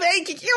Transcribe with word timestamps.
velho, 0.00 0.24
que 0.24 0.34
que 0.34 0.46
eu... 0.46 0.56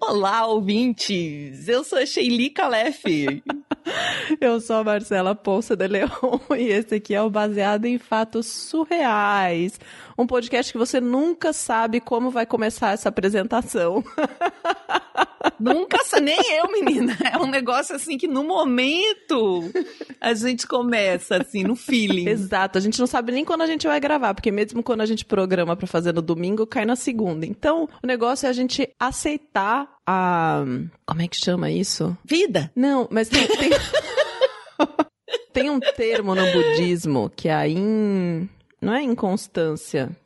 Olá, 0.00 0.46
ouvintes! 0.46 1.68
Eu 1.68 1.84
sou 1.84 1.98
a 1.98 2.06
Sheili 2.06 2.50
Calef. 2.50 3.04
Eu 4.40 4.60
sou 4.60 4.76
a 4.76 4.84
Marcela 4.84 5.34
Ponce 5.34 5.74
de 5.74 5.88
Leon 5.88 6.08
e 6.58 6.68
esse 6.68 6.96
aqui 6.96 7.14
é 7.14 7.22
o 7.22 7.30
Baseado 7.30 7.86
em 7.86 7.98
Fatos 7.98 8.46
Surreais. 8.46 9.80
Um 10.16 10.26
podcast 10.26 10.72
que 10.72 10.78
você 10.78 11.00
nunca 11.00 11.52
sabe 11.52 12.00
como 12.00 12.30
vai 12.30 12.44
começar 12.44 12.92
essa 12.92 13.08
apresentação. 13.08 14.04
Nunca, 15.60 15.98
nem 16.20 16.38
eu, 16.56 16.70
menina. 16.70 17.16
É 17.32 17.38
um 17.38 17.46
negócio 17.46 17.94
assim 17.94 18.16
que 18.16 18.26
no 18.26 18.44
momento 18.44 19.70
a 20.20 20.34
gente 20.34 20.66
começa, 20.66 21.36
assim, 21.36 21.62
no 21.62 21.76
feeling. 21.76 22.28
Exato, 22.28 22.78
a 22.78 22.80
gente 22.80 22.98
não 22.98 23.06
sabe 23.06 23.32
nem 23.32 23.44
quando 23.44 23.62
a 23.62 23.66
gente 23.66 23.86
vai 23.86 24.00
gravar, 24.00 24.34
porque 24.34 24.50
mesmo 24.50 24.82
quando 24.82 25.00
a 25.00 25.06
gente 25.06 25.24
programa 25.24 25.76
para 25.76 25.86
fazer 25.86 26.12
no 26.12 26.22
domingo, 26.22 26.66
cai 26.66 26.84
na 26.84 26.96
segunda. 26.96 27.46
Então, 27.46 27.88
o 28.02 28.06
negócio 28.06 28.46
é 28.46 28.50
a 28.50 28.52
gente 28.52 28.88
aceitar 28.98 29.88
a. 30.06 30.64
Como 31.06 31.22
é 31.22 31.28
que 31.28 31.36
chama 31.36 31.70
isso? 31.70 32.16
Vida. 32.24 32.70
Não, 32.74 33.08
mas 33.10 33.28
tem. 33.28 33.46
tem... 33.46 33.70
tem 35.52 35.70
um 35.70 35.80
termo 35.80 36.34
no 36.34 36.52
budismo 36.52 37.30
que 37.34 37.48
é 37.48 37.54
a 37.54 37.68
in. 37.68 38.48
Não 38.80 38.94
é 38.94 39.02
inconstância. 39.02 40.16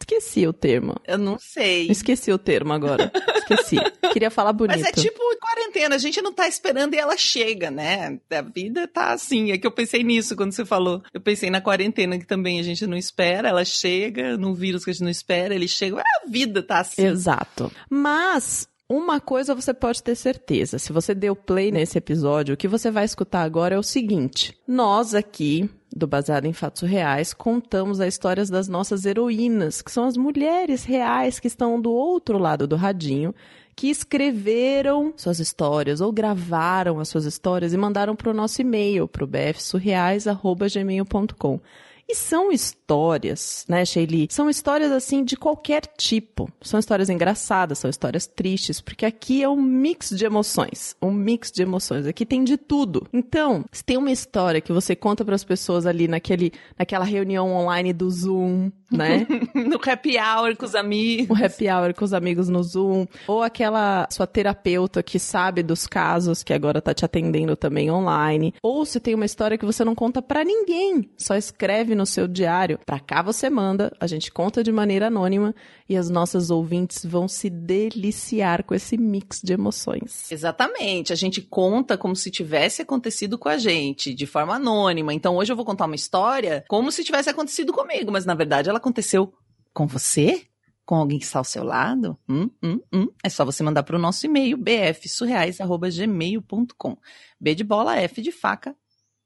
Esqueci 0.00 0.46
o 0.46 0.52
termo. 0.52 0.96
Eu 1.06 1.16
não 1.16 1.38
sei. 1.38 1.86
Esqueci 1.90 2.30
o 2.30 2.38
termo 2.38 2.72
agora. 2.72 3.10
Esqueci. 3.50 3.76
Queria 4.12 4.30
falar 4.30 4.52
bonito. 4.52 4.78
Mas 4.78 4.88
é 4.88 4.92
tipo 4.92 5.22
quarentena, 5.54 5.94
a 5.94 5.98
gente 5.98 6.20
não 6.22 6.32
tá 6.32 6.48
esperando 6.48 6.94
e 6.94 6.98
ela 6.98 7.16
chega, 7.16 7.70
né? 7.70 8.18
A 8.30 8.42
vida 8.42 8.88
tá 8.88 9.12
assim. 9.12 9.52
É 9.52 9.58
que 9.58 9.66
eu 9.66 9.70
pensei 9.70 10.02
nisso 10.02 10.34
quando 10.36 10.52
você 10.52 10.64
falou. 10.64 11.02
Eu 11.12 11.20
pensei 11.20 11.50
na 11.50 11.60
quarentena 11.60 12.18
que 12.18 12.26
também 12.26 12.58
a 12.58 12.62
gente 12.62 12.86
não 12.86 12.96
espera, 12.96 13.48
ela 13.48 13.64
chega, 13.64 14.36
no 14.36 14.54
vírus 14.54 14.84
que 14.84 14.90
a 14.90 14.92
gente 14.92 15.02
não 15.02 15.10
espera, 15.10 15.54
ele 15.54 15.68
chega. 15.68 16.00
A 16.00 16.28
vida 16.28 16.62
tá 16.62 16.80
assim. 16.80 17.06
Exato. 17.06 17.70
Mas 17.88 18.68
uma 18.96 19.20
coisa 19.20 19.54
você 19.54 19.74
pode 19.74 20.02
ter 20.02 20.14
certeza: 20.14 20.78
se 20.78 20.92
você 20.92 21.14
deu 21.14 21.34
play 21.34 21.70
nesse 21.70 21.98
episódio, 21.98 22.54
o 22.54 22.56
que 22.56 22.68
você 22.68 22.90
vai 22.90 23.04
escutar 23.04 23.42
agora 23.42 23.74
é 23.74 23.78
o 23.78 23.82
seguinte: 23.82 24.56
nós 24.66 25.14
aqui, 25.14 25.68
do 25.94 26.06
Baseado 26.06 26.46
em 26.46 26.52
Fatos 26.52 26.88
Reais, 26.88 27.34
contamos 27.34 28.00
as 28.00 28.08
histórias 28.08 28.50
das 28.50 28.68
nossas 28.68 29.04
heroínas, 29.04 29.82
que 29.82 29.90
são 29.90 30.04
as 30.04 30.16
mulheres 30.16 30.84
reais 30.84 31.40
que 31.40 31.48
estão 31.48 31.80
do 31.80 31.92
outro 31.92 32.38
lado 32.38 32.66
do 32.66 32.76
radinho, 32.76 33.34
que 33.76 33.90
escreveram 33.90 35.12
suas 35.16 35.40
histórias 35.40 36.00
ou 36.00 36.12
gravaram 36.12 37.00
as 37.00 37.08
suas 37.08 37.24
histórias 37.24 37.72
e 37.72 37.76
mandaram 37.76 38.14
para 38.14 38.30
o 38.30 38.34
nosso 38.34 38.60
e-mail, 38.60 39.08
para 39.08 39.24
o 39.24 39.26
bfsurreais.gmail.com. 39.26 41.60
E 42.08 42.14
são 42.14 42.52
histórias, 42.52 43.64
né, 43.68 43.84
Sheili? 43.84 44.28
São 44.30 44.50
histórias 44.50 44.92
assim 44.92 45.24
de 45.24 45.36
qualquer 45.36 45.82
tipo. 45.96 46.50
São 46.60 46.78
histórias 46.78 47.08
engraçadas, 47.08 47.78
são 47.78 47.88
histórias 47.88 48.26
tristes, 48.26 48.80
porque 48.80 49.06
aqui 49.06 49.42
é 49.42 49.48
um 49.48 49.60
mix 49.60 50.10
de 50.10 50.24
emoções. 50.24 50.94
Um 51.00 51.10
mix 51.10 51.50
de 51.50 51.62
emoções. 51.62 52.06
Aqui 52.06 52.26
tem 52.26 52.44
de 52.44 52.58
tudo. 52.58 53.06
Então, 53.12 53.64
se 53.72 53.82
tem 53.82 53.96
uma 53.96 54.10
história 54.10 54.60
que 54.60 54.72
você 54.72 54.94
conta 54.94 55.24
para 55.24 55.34
as 55.34 55.44
pessoas 55.44 55.86
ali 55.86 56.06
naquele, 56.06 56.52
naquela 56.78 57.04
reunião 57.04 57.50
online 57.50 57.92
do 57.92 58.10
Zoom, 58.10 58.70
né? 58.96 59.26
no 59.54 59.80
happy 59.84 60.16
hour 60.18 60.56
com 60.56 60.64
os 60.64 60.74
amigos. 60.74 61.38
O 61.38 61.44
happy 61.44 61.68
hour 61.68 61.94
com 61.94 62.04
os 62.04 62.12
amigos 62.12 62.48
no 62.48 62.62
Zoom. 62.62 63.06
Ou 63.26 63.42
aquela 63.42 64.06
sua 64.10 64.26
terapeuta 64.26 65.02
que 65.02 65.18
sabe 65.18 65.62
dos 65.62 65.86
casos 65.86 66.42
que 66.42 66.52
agora 66.52 66.80
tá 66.80 66.94
te 66.94 67.04
atendendo 67.04 67.56
também 67.56 67.90
online. 67.90 68.54
Ou 68.62 68.84
se 68.84 69.00
tem 69.00 69.14
uma 69.14 69.24
história 69.24 69.58
que 69.58 69.66
você 69.66 69.84
não 69.84 69.94
conta 69.94 70.22
para 70.22 70.44
ninguém, 70.44 71.08
só 71.16 71.36
escreve 71.36 71.94
no 71.94 72.06
seu 72.06 72.26
diário. 72.26 72.78
Para 72.84 73.00
cá 73.00 73.22
você 73.22 73.50
manda, 73.50 73.94
a 74.00 74.06
gente 74.06 74.32
conta 74.32 74.62
de 74.62 74.72
maneira 74.72 75.06
anônima 75.06 75.54
e 75.88 75.96
as 75.96 76.08
nossas 76.08 76.50
ouvintes 76.50 77.04
vão 77.04 77.28
se 77.28 77.50
deliciar 77.50 78.64
com 78.64 78.74
esse 78.74 78.96
mix 78.96 79.40
de 79.42 79.52
emoções. 79.52 80.30
Exatamente, 80.30 81.12
a 81.12 81.16
gente 81.16 81.42
conta 81.42 81.96
como 81.96 82.16
se 82.16 82.30
tivesse 82.30 82.82
acontecido 82.82 83.36
com 83.38 83.48
a 83.48 83.58
gente, 83.58 84.14
de 84.14 84.26
forma 84.26 84.54
anônima. 84.54 85.12
Então 85.12 85.36
hoje 85.36 85.52
eu 85.52 85.56
vou 85.56 85.64
contar 85.64 85.86
uma 85.86 85.94
história 85.94 86.64
como 86.68 86.90
se 86.90 87.04
tivesse 87.04 87.28
acontecido 87.28 87.72
comigo, 87.72 88.10
mas 88.10 88.24
na 88.24 88.34
verdade 88.34 88.70
ela 88.70 88.80
aconteceu 88.84 89.32
com 89.72 89.86
você? 89.86 90.46
com 90.86 90.96
alguém 90.96 91.18
que 91.18 91.24
está 91.24 91.38
ao 91.38 91.44
seu 91.44 91.64
lado, 91.64 92.18
hum, 92.28 92.50
hum, 92.62 92.78
hum, 92.92 93.08
é 93.24 93.30
só 93.30 93.42
você 93.42 93.62
mandar 93.62 93.84
para 93.84 93.96
o 93.96 93.98
nosso 93.98 94.26
e-mail 94.26 94.58
bfsurreais.gmail.com. 94.58 96.98
B 97.40 97.54
de 97.54 97.64
bola, 97.64 97.96
F 97.96 98.20
de 98.20 98.30
faca, 98.30 98.76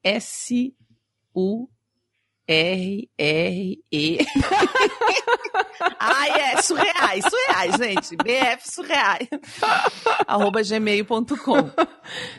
S 0.04 0.72
U 1.34 1.69
R, 2.46 3.10
R, 3.19 3.84
E. 3.92 4.19
Ai, 6.00 6.30
é, 6.30 6.62
surreais, 6.62 7.25
surreais, 7.25 7.75
gente. 7.76 8.16
BF 8.16 8.70
surreais. 8.70 9.28
arroba 10.26 10.62
gmail.com. 10.62 11.70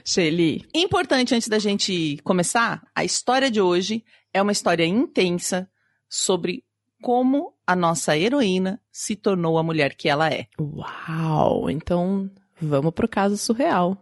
Shelly. 0.03 0.67
Importante, 0.73 1.35
antes 1.35 1.47
da 1.47 1.59
gente 1.59 2.17
começar, 2.23 2.81
a 2.95 3.03
história 3.03 3.51
de 3.51 3.61
hoje 3.61 4.03
é 4.33 4.41
uma 4.41 4.51
história 4.51 4.85
intensa 4.85 5.69
sobre 6.09 6.63
como 7.01 7.53
a 7.65 7.75
nossa 7.75 8.17
heroína 8.17 8.79
se 8.91 9.15
tornou 9.15 9.57
a 9.57 9.63
mulher 9.63 9.95
que 9.95 10.09
ela 10.09 10.29
é. 10.29 10.47
Uau! 10.59 11.69
Então, 11.69 12.29
vamos 12.61 12.93
pro 12.93 13.07
caso 13.07 13.37
surreal. 13.37 13.97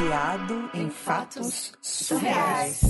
baseado 0.00 0.70
em 0.74 0.88
fatos 0.88 1.72
surreais. 1.82 2.80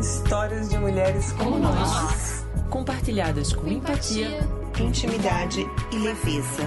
Histórias 0.00 0.68
de 0.70 0.78
mulheres 0.78 1.32
como 1.32 1.58
nós, 1.58 2.46
compartilhadas 2.70 3.52
com 3.52 3.68
empatia, 3.68 4.40
intimidade 4.80 5.66
e 5.92 5.98
leveza. 5.98 6.62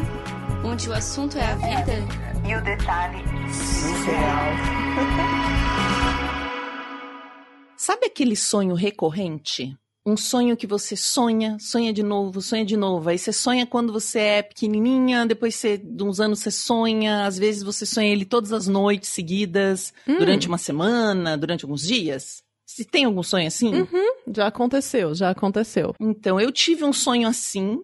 Onde 0.63 0.90
o 0.90 0.94
assunto 0.94 1.38
é 1.38 1.46
a 1.46 1.56
vida 1.56 1.94
e 2.47 2.56
o 2.56 2.62
detalhe 2.62 3.23
surreal. 3.52 4.52
Sabe 7.85 8.07
aquele 8.07 8.35
sonho 8.35 8.73
recorrente? 8.73 9.78
um 10.07 10.18
sonho 10.18 10.57
que 10.57 10.66
você 10.68 10.96
sonha, 10.96 11.57
sonha 11.59 11.91
de 11.94 12.01
novo, 12.03 12.41
sonha 12.41 12.66
de 12.66 12.75
novo. 12.78 13.09
Aí 13.09 13.18
você 13.18 13.31
sonha 13.31 13.66
quando 13.66 13.94
você 13.94 14.19
é 14.19 14.41
pequenininha, 14.44 15.25
depois 15.25 15.56
você, 15.56 15.78
de 15.78 16.03
uns 16.03 16.19
anos 16.19 16.40
você 16.40 16.51
sonha, 16.51 17.25
às 17.25 17.40
vezes 17.40 17.62
você 17.63 17.88
sonha 17.88 18.12
ele 18.12 18.23
todas 18.23 18.51
as 18.51 18.68
noites 18.68 19.09
seguidas, 19.09 19.94
hum. 20.07 20.18
durante 20.18 20.47
uma 20.47 20.59
semana, 20.59 21.35
durante 21.35 21.63
alguns 21.63 21.81
dias. 21.81 22.44
Se 22.66 22.85
tem 22.85 23.06
algum 23.06 23.23
sonho 23.23 23.47
assim? 23.47 23.73
Uhum, 23.73 24.16
já 24.31 24.47
aconteceu, 24.47 25.13
já 25.16 25.29
aconteceu. 25.31 25.94
Então, 26.00 26.40
eu 26.40 26.52
tive 26.52 26.84
um 26.84 26.94
sonho 26.94 27.28
assim. 27.28 27.79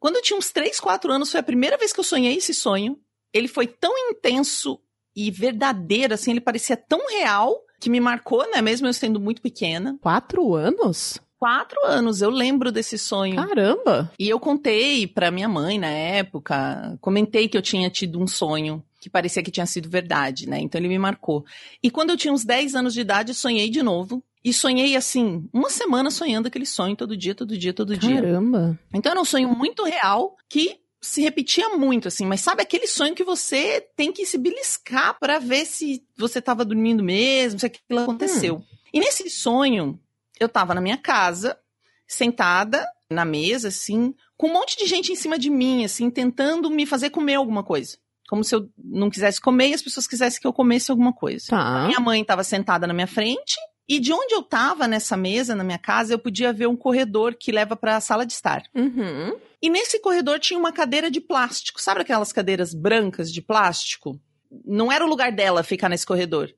Quando 0.00 0.16
eu 0.16 0.22
tinha 0.22 0.38
uns 0.38 0.50
3, 0.50 0.78
4 0.78 1.12
anos, 1.12 1.30
foi 1.30 1.40
a 1.40 1.44
primeira 1.44 1.76
vez 1.76 1.92
que 1.92 2.00
eu 2.00 2.04
sonhei 2.04 2.36
esse 2.36 2.54
sonho. 2.54 2.96
Ele 3.32 3.48
foi 3.48 3.68
tão 3.68 3.92
intenso 4.10 4.80
e 5.16 5.30
verdadeiro, 5.30 6.14
assim, 6.14 6.32
ele 6.32 6.40
parecia 6.40 6.76
tão 6.76 7.08
real 7.08 7.65
que 7.80 7.90
me 7.90 8.00
marcou, 8.00 8.48
né? 8.50 8.60
Mesmo 8.62 8.86
eu 8.86 8.92
sendo 8.92 9.20
muito 9.20 9.42
pequena. 9.42 9.96
Quatro 10.00 10.54
anos? 10.54 11.20
quatro 11.38 11.78
anos. 11.84 12.22
Eu 12.22 12.30
lembro 12.30 12.72
desse 12.72 12.98
sonho. 12.98 13.36
Caramba! 13.36 14.10
E 14.18 14.28
eu 14.28 14.40
contei 14.40 15.06
pra 15.06 15.30
minha 15.30 15.48
mãe 15.48 15.78
na 15.78 15.90
época, 15.90 16.96
comentei 17.00 17.46
que 17.46 17.56
eu 17.56 17.62
tinha 17.62 17.88
tido 17.90 18.20
um 18.20 18.26
sonho 18.26 18.82
que 19.00 19.10
parecia 19.10 19.42
que 19.42 19.52
tinha 19.52 19.66
sido 19.66 19.88
verdade, 19.88 20.48
né? 20.48 20.58
Então 20.58 20.80
ele 20.80 20.88
me 20.88 20.98
marcou. 20.98 21.44
E 21.80 21.90
quando 21.90 22.10
eu 22.10 22.16
tinha 22.16 22.32
uns 22.32 22.44
10 22.44 22.74
anos 22.74 22.92
de 22.92 23.02
idade, 23.02 23.34
sonhei 23.34 23.70
de 23.70 23.80
novo. 23.80 24.20
E 24.44 24.52
sonhei 24.52 24.96
assim, 24.96 25.48
uma 25.52 25.70
semana 25.70 26.10
sonhando 26.10 26.46
aquele 26.46 26.66
sonho 26.66 26.96
todo 26.96 27.16
dia, 27.16 27.34
todo 27.34 27.56
dia, 27.56 27.72
todo 27.72 27.96
dia. 27.96 28.20
Caramba! 28.20 28.78
Então 28.92 29.12
era 29.12 29.20
um 29.20 29.24
sonho 29.24 29.48
muito 29.48 29.84
real 29.84 30.36
que 30.48 30.76
se 31.00 31.22
repetia 31.22 31.70
muito, 31.70 32.08
assim, 32.08 32.26
mas 32.26 32.40
sabe 32.40 32.62
aquele 32.62 32.86
sonho 32.86 33.14
que 33.14 33.24
você 33.24 33.86
tem 33.96 34.12
que 34.12 34.26
se 34.26 34.38
beliscar 34.38 35.18
para 35.18 35.38
ver 35.38 35.64
se 35.64 36.02
você 36.16 36.38
estava 36.38 36.64
dormindo 36.64 37.02
mesmo, 37.02 37.60
se 37.60 37.66
aquilo 37.66 38.00
aconteceu. 38.00 38.56
Hum. 38.56 38.64
E 38.92 39.00
nesse 39.00 39.28
sonho, 39.30 40.00
eu 40.40 40.48
tava 40.48 40.74
na 40.74 40.80
minha 40.80 40.96
casa, 40.96 41.58
sentada 42.06 42.84
na 43.10 43.24
mesa, 43.24 43.68
assim, 43.68 44.14
com 44.36 44.48
um 44.48 44.52
monte 44.52 44.76
de 44.76 44.86
gente 44.86 45.12
em 45.12 45.16
cima 45.16 45.38
de 45.38 45.50
mim, 45.50 45.84
assim, 45.84 46.10
tentando 46.10 46.70
me 46.70 46.86
fazer 46.86 47.10
comer 47.10 47.34
alguma 47.34 47.62
coisa. 47.62 47.98
Como 48.28 48.42
se 48.42 48.54
eu 48.54 48.68
não 48.76 49.08
quisesse 49.08 49.40
comer 49.40 49.68
e 49.68 49.74
as 49.74 49.82
pessoas 49.82 50.06
quisessem 50.08 50.40
que 50.40 50.46
eu 50.46 50.52
comesse 50.52 50.90
alguma 50.90 51.12
coisa. 51.12 51.46
Tá. 51.48 51.86
Minha 51.86 52.00
mãe 52.00 52.22
estava 52.22 52.42
sentada 52.42 52.86
na 52.86 52.92
minha 52.92 53.06
frente 53.06 53.56
e 53.88 54.00
de 54.00 54.12
onde 54.12 54.34
eu 54.34 54.42
tava 54.42 54.88
nessa 54.88 55.16
mesa, 55.16 55.54
na 55.54 55.62
minha 55.62 55.78
casa, 55.78 56.12
eu 56.12 56.18
podia 56.18 56.52
ver 56.52 56.66
um 56.66 56.76
corredor 56.76 57.36
que 57.38 57.52
leva 57.52 57.76
para 57.76 57.96
a 57.96 58.00
sala 58.00 58.26
de 58.26 58.32
estar. 58.32 58.64
Uhum. 58.74 59.36
E 59.66 59.68
nesse 59.68 59.98
corredor 59.98 60.38
tinha 60.38 60.56
uma 60.56 60.70
cadeira 60.70 61.10
de 61.10 61.20
plástico. 61.20 61.82
Sabe 61.82 62.02
aquelas 62.02 62.32
cadeiras 62.32 62.72
brancas 62.72 63.32
de 63.32 63.42
plástico? 63.42 64.16
Não 64.64 64.92
era 64.92 65.04
o 65.04 65.08
lugar 65.08 65.32
dela 65.32 65.64
ficar 65.64 65.88
nesse 65.88 66.06
corredor. 66.06 66.54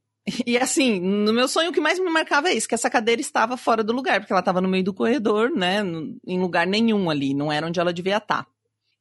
E 0.46 0.58
assim, 0.58 1.00
no 1.00 1.32
meu 1.32 1.49
sonho 1.49 1.70
o 1.70 1.72
que 1.72 1.81
mais 1.81 1.99
me 1.99 2.10
marcava 2.10 2.50
é 2.50 2.52
isso, 2.52 2.69
que 2.69 2.75
essa 2.75 2.90
cadeira 2.90 3.19
estava 3.19 3.56
fora 3.56 3.82
do 3.82 3.94
lugar, 3.94 4.20
porque 4.20 4.31
ela 4.31 4.40
estava 4.40 4.60
no 4.60 4.69
meio 4.69 4.84
do 4.84 4.93
corredor, 4.93 5.50
né, 5.50 5.78
em 6.26 6.38
lugar 6.38 6.66
nenhum 6.66 7.08
ali, 7.08 7.32
não 7.32 7.50
era 7.50 7.66
onde 7.66 7.81
ela 7.81 7.94
devia 7.94 8.19
estar. 8.19 8.46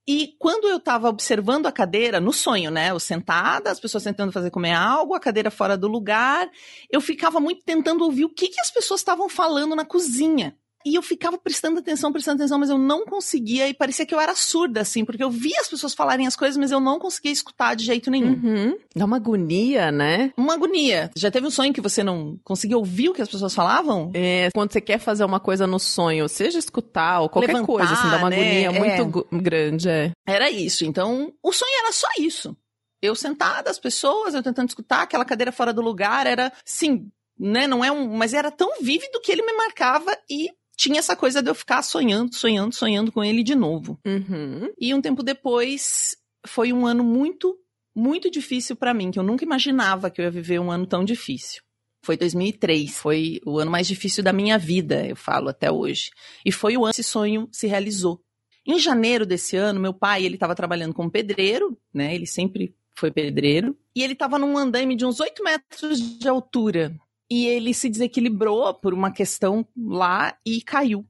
E 0.07 0.38
quando 0.39 0.69
eu 0.69 0.77
estava 0.77 1.09
observando 1.09 1.65
a 1.65 1.71
cadeira, 1.74 2.21
no 2.21 2.31
sonho, 2.31 2.71
né, 2.71 2.92
eu 2.92 3.00
sentada, 3.01 3.69
as 3.69 3.80
pessoas 3.81 4.06
tentando 4.06 4.31
fazer 4.31 4.51
comer 4.51 4.71
algo, 4.71 5.15
a 5.15 5.19
cadeira 5.19 5.51
fora 5.51 5.75
do 5.75 5.89
lugar, 5.89 6.50
eu 6.89 7.01
ficava 7.01 7.42
muito 7.42 7.62
tentando 7.65 8.06
ouvir 8.06 8.24
o 8.24 8.33
que, 8.33 8.48
que 8.48 8.62
as 8.62 8.71
pessoas 8.71 9.01
estavam 9.01 9.27
falando 9.27 9.75
na 9.75 9.83
cozinha. 9.83 10.56
E 10.89 10.95
eu 10.95 11.01
ficava 11.01 11.38
prestando 11.38 11.80
atenção, 11.80 12.12
prestando 12.13 12.38
atenção, 12.42 12.57
mas 12.57 12.69
eu 12.69 12.78
não 12.78 13.04
conseguia 13.06 13.68
e 13.68 13.74
parecia 13.74 14.06
que 14.06 14.16
eu 14.16 14.19
era 14.22 14.34
surda, 14.36 14.80
assim, 14.81 15.04
porque 15.04 15.22
eu 15.24 15.30
via 15.30 15.60
as 15.60 15.68
pessoas 15.68 15.94
falarem 15.94 16.25
as 16.25 16.36
coisas, 16.36 16.56
mas 16.56 16.72
eu 16.72 16.80
não 16.80 16.98
conseguia 16.98 17.31
escutar 17.31 17.75
de 17.75 17.84
jeito 17.84 18.10
nenhum. 18.10 18.34
Uhum. 18.42 18.78
Dá 18.95 19.04
uma 19.06 19.18
agonia, 19.18 19.92
né? 19.92 20.31
Uma 20.38 20.54
agonia. 20.54 21.12
Já 21.16 21.30
teve 21.30 21.45
um 21.45 21.51
sonho 21.51 21.74
que 21.74 21.81
você 21.81 22.04
não 22.04 22.39
conseguia 22.44 22.78
ouvir 22.78 23.10
o 23.10 23.13
que 23.13 23.22
as 23.22 23.28
pessoas 23.30 23.54
falavam? 23.54 24.12
É, 24.13 24.50
quando 24.54 24.72
você 24.72 24.80
quer 24.80 24.98
fazer 25.00 25.25
uma 25.25 25.39
coisa 25.42 25.68
no 25.68 25.78
sonho, 25.78 26.30
seja 26.30 26.57
escutar 26.57 27.19
ou 27.19 27.28
qualquer 27.30 27.48
Levantar, 27.54 27.68
coisa, 27.68 27.94
assim, 27.94 28.10
dá 28.10 28.18
uma 28.18 28.30
né? 28.30 28.36
agonia 28.38 28.68
É. 28.68 28.80
muito 28.80 29.06
gu- 29.12 29.28
grande, 29.42 29.90
é. 29.90 30.12
Era 30.25 30.50
isso. 30.50 30.86
Então, 30.86 31.33
o 31.44 31.51
sonho 31.51 31.72
era 31.83 31.92
só 31.92 32.07
isso. 32.18 32.56
Eu 33.01 33.13
sentada, 33.13 33.69
as 33.69 33.78
pessoas, 33.78 34.33
eu 34.33 34.42
tentando 34.42 34.69
escutar, 34.69 35.01
aquela 35.01 35.25
cadeira 35.25 35.51
fora 35.51 35.74
do 35.74 35.81
lugar, 35.81 36.25
era, 36.25 36.51
sim, 36.66 37.10
né, 37.40 37.68
não 37.68 37.86
é 37.86 37.92
um, 37.92 38.07
mas 38.16 38.33
era 38.33 38.50
tão 38.50 38.81
vívido 38.81 39.19
que 39.22 39.31
ele 39.31 39.44
me 39.45 39.54
marcava 39.54 40.12
e 40.30 40.50
tinha 40.77 41.00
essa 41.00 41.15
coisa 41.15 41.41
de 41.41 41.50
eu 41.50 41.56
ficar 41.56 41.81
sonhando, 41.81 42.35
sonhando, 42.35 42.74
sonhando 42.74 43.12
com 43.12 43.24
ele 43.24 43.44
de 43.44 43.56
novo. 43.56 44.00
Uhum. 44.06 44.71
E 44.79 44.94
um 44.94 45.01
tempo 45.01 45.24
depois, 45.24 46.15
foi 46.45 46.71
um 46.71 46.85
ano 46.85 47.03
muito, 47.03 47.57
muito 47.95 48.29
difícil 48.29 48.75
pra 48.75 48.94
mim, 48.94 49.09
que 49.09 49.18
eu 49.18 49.24
nunca 49.24 49.44
imaginava 49.44 50.12
que 50.12 50.21
eu 50.21 50.25
ia 50.25 50.31
viver 50.31 50.59
um 50.59 50.71
ano 50.71 50.85
tão 50.85 51.03
difícil. 51.03 51.63
Foi 52.03 52.15
2003, 52.15 52.95
foi 52.95 53.41
o 53.44 53.57
ano 53.57 53.71
mais 53.71 53.88
difícil 53.88 54.24
da 54.24 54.31
minha 54.31 54.57
vida, 54.57 55.06
eu 55.07 55.15
falo 55.15 55.50
até 55.50 55.71
hoje. 55.71 56.12
E 56.45 56.51
foi 56.51 56.77
o 56.77 56.85
ano 56.85 56.94
que 56.94 57.01
esse 57.01 57.09
sonho 57.09 57.50
se 57.51 57.65
realizou. 57.65 58.21
Em 58.65 58.77
janeiro 58.80 59.25
desse 59.25 59.57
ano, 59.57 59.80
meu 59.80 59.94
pai, 59.94 60.25
ele 60.25 60.35
estava 60.35 60.53
trabalhando 60.53 60.94
como 60.94 61.09
pedreiro, 61.09 61.75
né? 61.91 62.13
Ele 62.13 62.27
sempre 62.27 62.75
foi 62.95 63.09
pedreiro. 63.09 63.75
E 63.95 64.03
ele 64.03 64.13
estava 64.13 64.38
num 64.38 64.57
andaime 64.57 64.95
de 64.95 65.06
uns 65.06 65.19
8 65.19 65.44
metros 65.44 66.19
de 66.19 66.27
altura. 66.27 66.95
E 67.29 67.45
ele 67.45 67.74
se 67.74 67.89
desequilibrou 67.89 68.74
por 68.74 68.94
uma 68.94 69.12
questão 69.12 69.68
lá 69.77 70.38
e 70.45 70.62
caiu. 70.62 71.06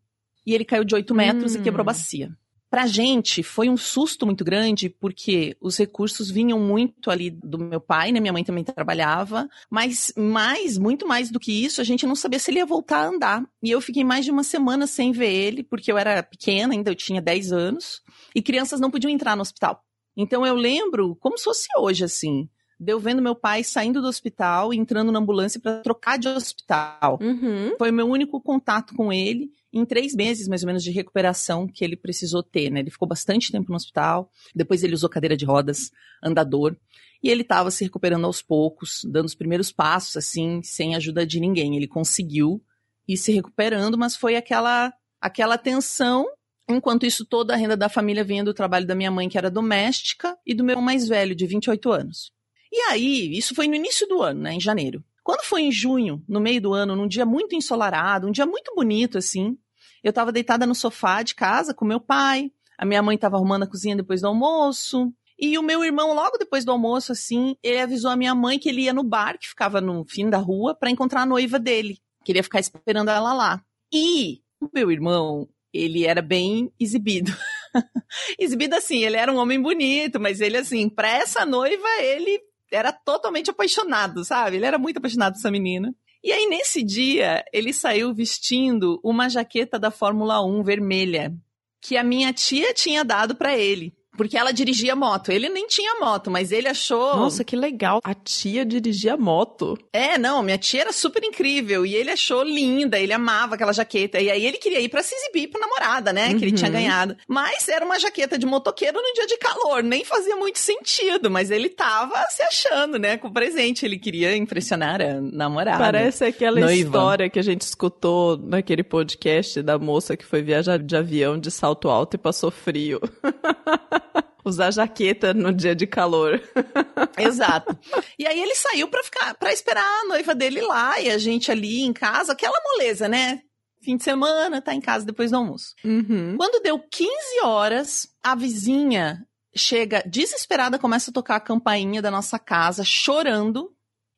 E 0.45 0.53
ele 0.53 0.65
caiu 0.65 0.83
de 0.83 0.95
8 0.95 1.13
metros 1.13 1.55
Hum. 1.55 1.59
e 1.59 1.61
quebrou 1.63 1.81
a 1.81 1.85
bacia. 1.85 2.35
Pra 2.69 2.85
gente, 2.85 3.43
foi 3.43 3.69
um 3.69 3.77
susto 3.77 4.25
muito 4.25 4.43
grande, 4.43 4.89
porque 4.89 5.55
os 5.61 5.77
recursos 5.77 6.29
vinham 6.29 6.59
muito 6.59 7.09
ali 7.09 7.29
do 7.29 7.57
meu 7.57 7.79
pai, 7.79 8.11
né? 8.11 8.19
Minha 8.19 8.33
mãe 8.33 8.43
também 8.43 8.61
trabalhava. 8.63 9.47
Mas 9.69 10.11
mais, 10.17 10.77
muito 10.77 11.07
mais 11.07 11.31
do 11.31 11.39
que 11.39 11.51
isso, 11.63 11.79
a 11.79 11.83
gente 11.85 12.05
não 12.05 12.13
sabia 12.15 12.39
se 12.39 12.51
ele 12.51 12.59
ia 12.59 12.65
voltar 12.65 12.99
a 13.03 13.07
andar. 13.07 13.45
E 13.63 13.71
eu 13.71 13.79
fiquei 13.79 14.03
mais 14.03 14.25
de 14.25 14.31
uma 14.31 14.43
semana 14.43 14.85
sem 14.85 15.13
ver 15.13 15.31
ele, 15.31 15.63
porque 15.63 15.89
eu 15.89 15.97
era 15.97 16.21
pequena 16.21 16.73
ainda, 16.73 16.91
eu 16.91 16.95
tinha 16.95 17.21
10 17.21 17.53
anos. 17.53 18.01
E 18.35 18.41
crianças 18.41 18.81
não 18.81 18.91
podiam 18.91 19.09
entrar 19.09 19.35
no 19.37 19.41
hospital. 19.43 19.81
Então 20.17 20.45
eu 20.45 20.55
lembro 20.55 21.15
como 21.21 21.37
se 21.37 21.45
fosse 21.45 21.67
hoje, 21.77 22.03
assim. 22.03 22.49
De 22.79 22.91
eu 22.91 22.99
vendo 22.99 23.21
meu 23.21 23.35
pai 23.35 23.63
saindo 23.63 24.01
do 24.01 24.07
hospital, 24.07 24.73
e 24.73 24.77
entrando 24.77 25.11
na 25.11 25.19
ambulância 25.19 25.59
para 25.59 25.81
trocar 25.81 26.17
de 26.17 26.27
hospital. 26.27 27.17
Uhum. 27.21 27.75
Foi 27.77 27.89
o 27.89 27.93
meu 27.93 28.07
único 28.07 28.39
contato 28.39 28.93
com 28.93 29.11
ele 29.11 29.51
em 29.73 29.85
três 29.85 30.15
meses, 30.15 30.47
mais 30.47 30.63
ou 30.63 30.67
menos, 30.67 30.83
de 30.83 30.91
recuperação 30.91 31.67
que 31.67 31.83
ele 31.83 31.95
precisou 31.95 32.43
ter, 32.43 32.69
né? 32.69 32.79
Ele 32.79 32.91
ficou 32.91 33.07
bastante 33.07 33.51
tempo 33.51 33.69
no 33.69 33.75
hospital, 33.75 34.31
depois 34.55 34.83
ele 34.83 34.93
usou 34.93 35.09
cadeira 35.09 35.35
de 35.35 35.45
rodas, 35.45 35.91
andador, 36.23 36.75
e 37.21 37.29
ele 37.29 37.41
estava 37.41 37.71
se 37.71 37.83
recuperando 37.83 38.25
aos 38.25 38.41
poucos, 38.41 39.01
dando 39.05 39.25
os 39.25 39.35
primeiros 39.35 39.71
passos, 39.71 40.15
assim, 40.17 40.61
sem 40.63 40.95
ajuda 40.95 41.25
de 41.25 41.39
ninguém. 41.39 41.75
Ele 41.75 41.87
conseguiu 41.87 42.61
ir 43.07 43.17
se 43.17 43.31
recuperando, 43.31 43.97
mas 43.97 44.15
foi 44.15 44.35
aquela, 44.35 44.93
aquela 45.19 45.57
tensão. 45.57 46.27
Enquanto 46.69 47.05
isso, 47.05 47.25
toda 47.25 47.53
a 47.53 47.57
renda 47.57 47.75
da 47.75 47.89
família 47.89 48.23
vinha 48.23 48.43
do 48.43 48.53
trabalho 48.53 48.85
da 48.85 48.93
minha 48.93 49.09
mãe, 49.09 49.29
que 49.29 49.37
era 49.37 49.49
doméstica, 49.49 50.37
e 50.45 50.53
do 50.53 50.63
meu 50.63 50.79
mais 50.81 51.07
velho, 51.07 51.35
de 51.35 51.47
28 51.47 51.91
anos. 51.91 52.31
E 52.71 52.79
aí, 52.89 53.37
isso 53.37 53.55
foi 53.55 53.67
no 53.67 53.75
início 53.75 54.07
do 54.07 54.21
ano, 54.21 54.41
né, 54.41 54.53
em 54.53 54.59
janeiro. 54.59 55.03
Quando 55.23 55.43
foi 55.43 55.63
em 55.63 55.71
junho, 55.71 56.23
no 56.27 56.39
meio 56.39 56.61
do 56.61 56.73
ano, 56.73 56.95
num 56.95 57.07
dia 57.07 57.25
muito 57.25 57.55
ensolarado, 57.55 58.27
um 58.27 58.31
dia 58.31 58.45
muito 58.45 58.73
bonito, 58.73 59.17
assim, 59.17 59.57
eu 60.03 60.13
tava 60.13 60.31
deitada 60.31 60.65
no 60.65 60.73
sofá 60.73 61.21
de 61.21 61.35
casa 61.35 61.73
com 61.73 61.83
meu 61.83 61.99
pai, 61.99 62.51
a 62.77 62.85
minha 62.85 63.01
mãe 63.01 63.17
tava 63.17 63.35
arrumando 63.35 63.63
a 63.63 63.67
cozinha 63.67 63.95
depois 63.95 64.21
do 64.21 64.27
almoço, 64.27 65.11
e 65.39 65.57
o 65.57 65.61
meu 65.61 65.83
irmão, 65.83 66.13
logo 66.13 66.37
depois 66.37 66.65
do 66.65 66.71
almoço, 66.71 67.11
assim, 67.11 67.55
ele 67.61 67.79
avisou 67.79 68.09
a 68.09 68.15
minha 68.15 68.33
mãe 68.33 68.57
que 68.57 68.69
ele 68.69 68.83
ia 68.83 68.93
no 68.93 69.03
bar, 69.03 69.37
que 69.37 69.47
ficava 69.47 69.79
no 69.79 70.03
fim 70.05 70.29
da 70.29 70.37
rua, 70.37 70.73
pra 70.73 70.89
encontrar 70.89 71.21
a 71.21 71.25
noiva 71.27 71.59
dele. 71.59 71.99
Queria 72.25 72.41
ficar 72.41 72.59
esperando 72.59 73.11
ela 73.11 73.33
lá. 73.33 73.61
E 73.93 74.41
o 74.59 74.67
meu 74.73 74.91
irmão, 74.91 75.47
ele 75.71 76.05
era 76.05 76.23
bem 76.23 76.71
exibido. 76.79 77.31
exibido 78.39 78.75
assim, 78.75 79.03
ele 79.03 79.15
era 79.15 79.31
um 79.31 79.37
homem 79.37 79.61
bonito, 79.61 80.19
mas 80.19 80.41
ele, 80.41 80.57
assim, 80.57 80.89
pra 80.89 81.07
essa 81.07 81.45
noiva, 81.45 81.87
ele 82.01 82.41
era 82.71 82.91
totalmente 82.91 83.49
apaixonado, 83.49 84.23
sabe? 84.23 84.57
Ele 84.57 84.65
era 84.65 84.77
muito 84.77 84.97
apaixonado 84.97 85.33
por 85.33 85.39
essa 85.39 85.51
menina. 85.51 85.93
E 86.23 86.31
aí, 86.31 86.45
nesse 86.47 86.83
dia, 86.83 87.43
ele 87.53 87.71
saiu 87.71 88.13
vestindo 88.13 88.99
uma 89.03 89.29
jaqueta 89.29 89.79
da 89.79 89.89
Fórmula 89.89 90.43
1 90.43 90.63
vermelha, 90.63 91.33
que 91.81 91.95
a 91.95 92.03
minha 92.03 92.33
tia 92.33 92.73
tinha 92.73 93.03
dado 93.03 93.35
pra 93.35 93.57
ele. 93.57 93.96
Porque 94.17 94.35
ela 94.37 94.51
dirigia 94.51 94.95
moto. 94.95 95.31
Ele 95.31 95.47
nem 95.47 95.67
tinha 95.67 95.99
moto, 95.99 96.29
mas 96.31 96.51
ele 96.51 96.67
achou. 96.67 97.15
Nossa, 97.15 97.43
que 97.43 97.55
legal. 97.55 98.01
A 98.03 98.13
tia 98.13 98.65
dirigia 98.65 99.15
moto. 99.15 99.77
É, 99.93 100.17
não, 100.17 100.41
minha 100.43 100.57
tia 100.57 100.81
era 100.81 100.91
super 100.91 101.23
incrível 101.23 101.85
e 101.85 101.95
ele 101.95 102.09
achou 102.09 102.43
linda, 102.43 102.99
ele 102.99 103.13
amava 103.13 103.55
aquela 103.55 103.71
jaqueta. 103.71 104.19
E 104.19 104.29
aí 104.29 104.45
ele 104.45 104.57
queria 104.57 104.79
ir 104.79 104.89
pra 104.89 105.03
se 105.03 105.13
exibir 105.15 105.49
pra 105.49 105.59
namorada, 105.61 106.11
né? 106.11 106.29
Que 106.29 106.43
ele 106.43 106.51
Uhum. 106.51 106.55
tinha 106.57 106.69
ganhado. 106.71 107.15
Mas 107.27 107.67
era 107.67 107.85
uma 107.85 107.99
jaqueta 107.99 108.37
de 108.37 108.45
motoqueiro 108.45 108.97
no 109.01 109.13
dia 109.13 109.27
de 109.27 109.37
calor, 109.37 109.83
nem 109.83 110.03
fazia 110.03 110.35
muito 110.35 110.57
sentido, 110.59 111.29
mas 111.29 111.51
ele 111.51 111.69
tava 111.69 112.15
se 112.29 112.41
achando, 112.41 112.97
né? 112.97 113.17
Com 113.17 113.27
o 113.27 113.33
presente, 113.33 113.85
ele 113.85 113.99
queria 113.99 114.35
impressionar 114.35 115.01
a 115.01 115.21
namorada. 115.21 115.77
Parece 115.77 116.25
aquela 116.25 116.59
Noiva. 116.59 116.73
história 116.73 117.29
que 117.29 117.37
a 117.39 117.43
gente 117.43 117.61
escutou 117.61 118.37
naquele 118.37 118.83
podcast 118.83 119.61
da 119.61 119.77
moça 119.77 120.17
que 120.17 120.25
foi 120.25 120.41
viajar 120.41 120.79
de 120.79 120.95
avião 120.95 121.37
de 121.39 121.51
salto 121.51 121.89
alto 121.89 122.15
e 122.15 122.17
passou 122.17 122.49
frio. 122.49 122.99
Usar 124.47 124.71
jaqueta 124.71 125.33
no 125.33 125.51
dia 125.51 125.75
de 125.75 125.85
calor. 125.85 126.41
Exato. 127.19 127.77
E 128.17 128.25
aí 128.25 128.41
ele 128.41 128.55
saiu 128.55 128.87
pra 128.87 129.03
ficar, 129.03 129.35
para 129.35 129.51
esperar 129.51 129.83
a 129.83 130.07
noiva 130.07 130.33
dele 130.33 130.61
lá 130.61 130.99
e 131.01 131.09
a 131.09 131.17
gente 131.17 131.51
ali 131.51 131.81
em 131.81 131.91
casa, 131.91 132.31
aquela 132.31 132.57
moleza, 132.63 133.09
né? 133.09 133.41
Fim 133.81 133.97
de 133.97 134.03
semana, 134.03 134.61
tá 134.61 134.73
em 134.73 134.81
casa 134.81 135.05
depois 135.05 135.31
do 135.31 135.37
almoço. 135.37 135.75
Uhum. 135.83 136.35
Quando 136.37 136.61
deu 136.61 136.79
15 136.79 137.11
horas, 137.43 138.07
a 138.23 138.35
vizinha 138.35 139.25
chega 139.55 140.01
desesperada, 140.05 140.79
começa 140.79 141.11
a 141.11 141.13
tocar 141.13 141.35
a 141.35 141.41
campainha 141.41 142.01
da 142.01 142.09
nossa 142.09 142.39
casa, 142.39 142.83
chorando, 142.85 143.71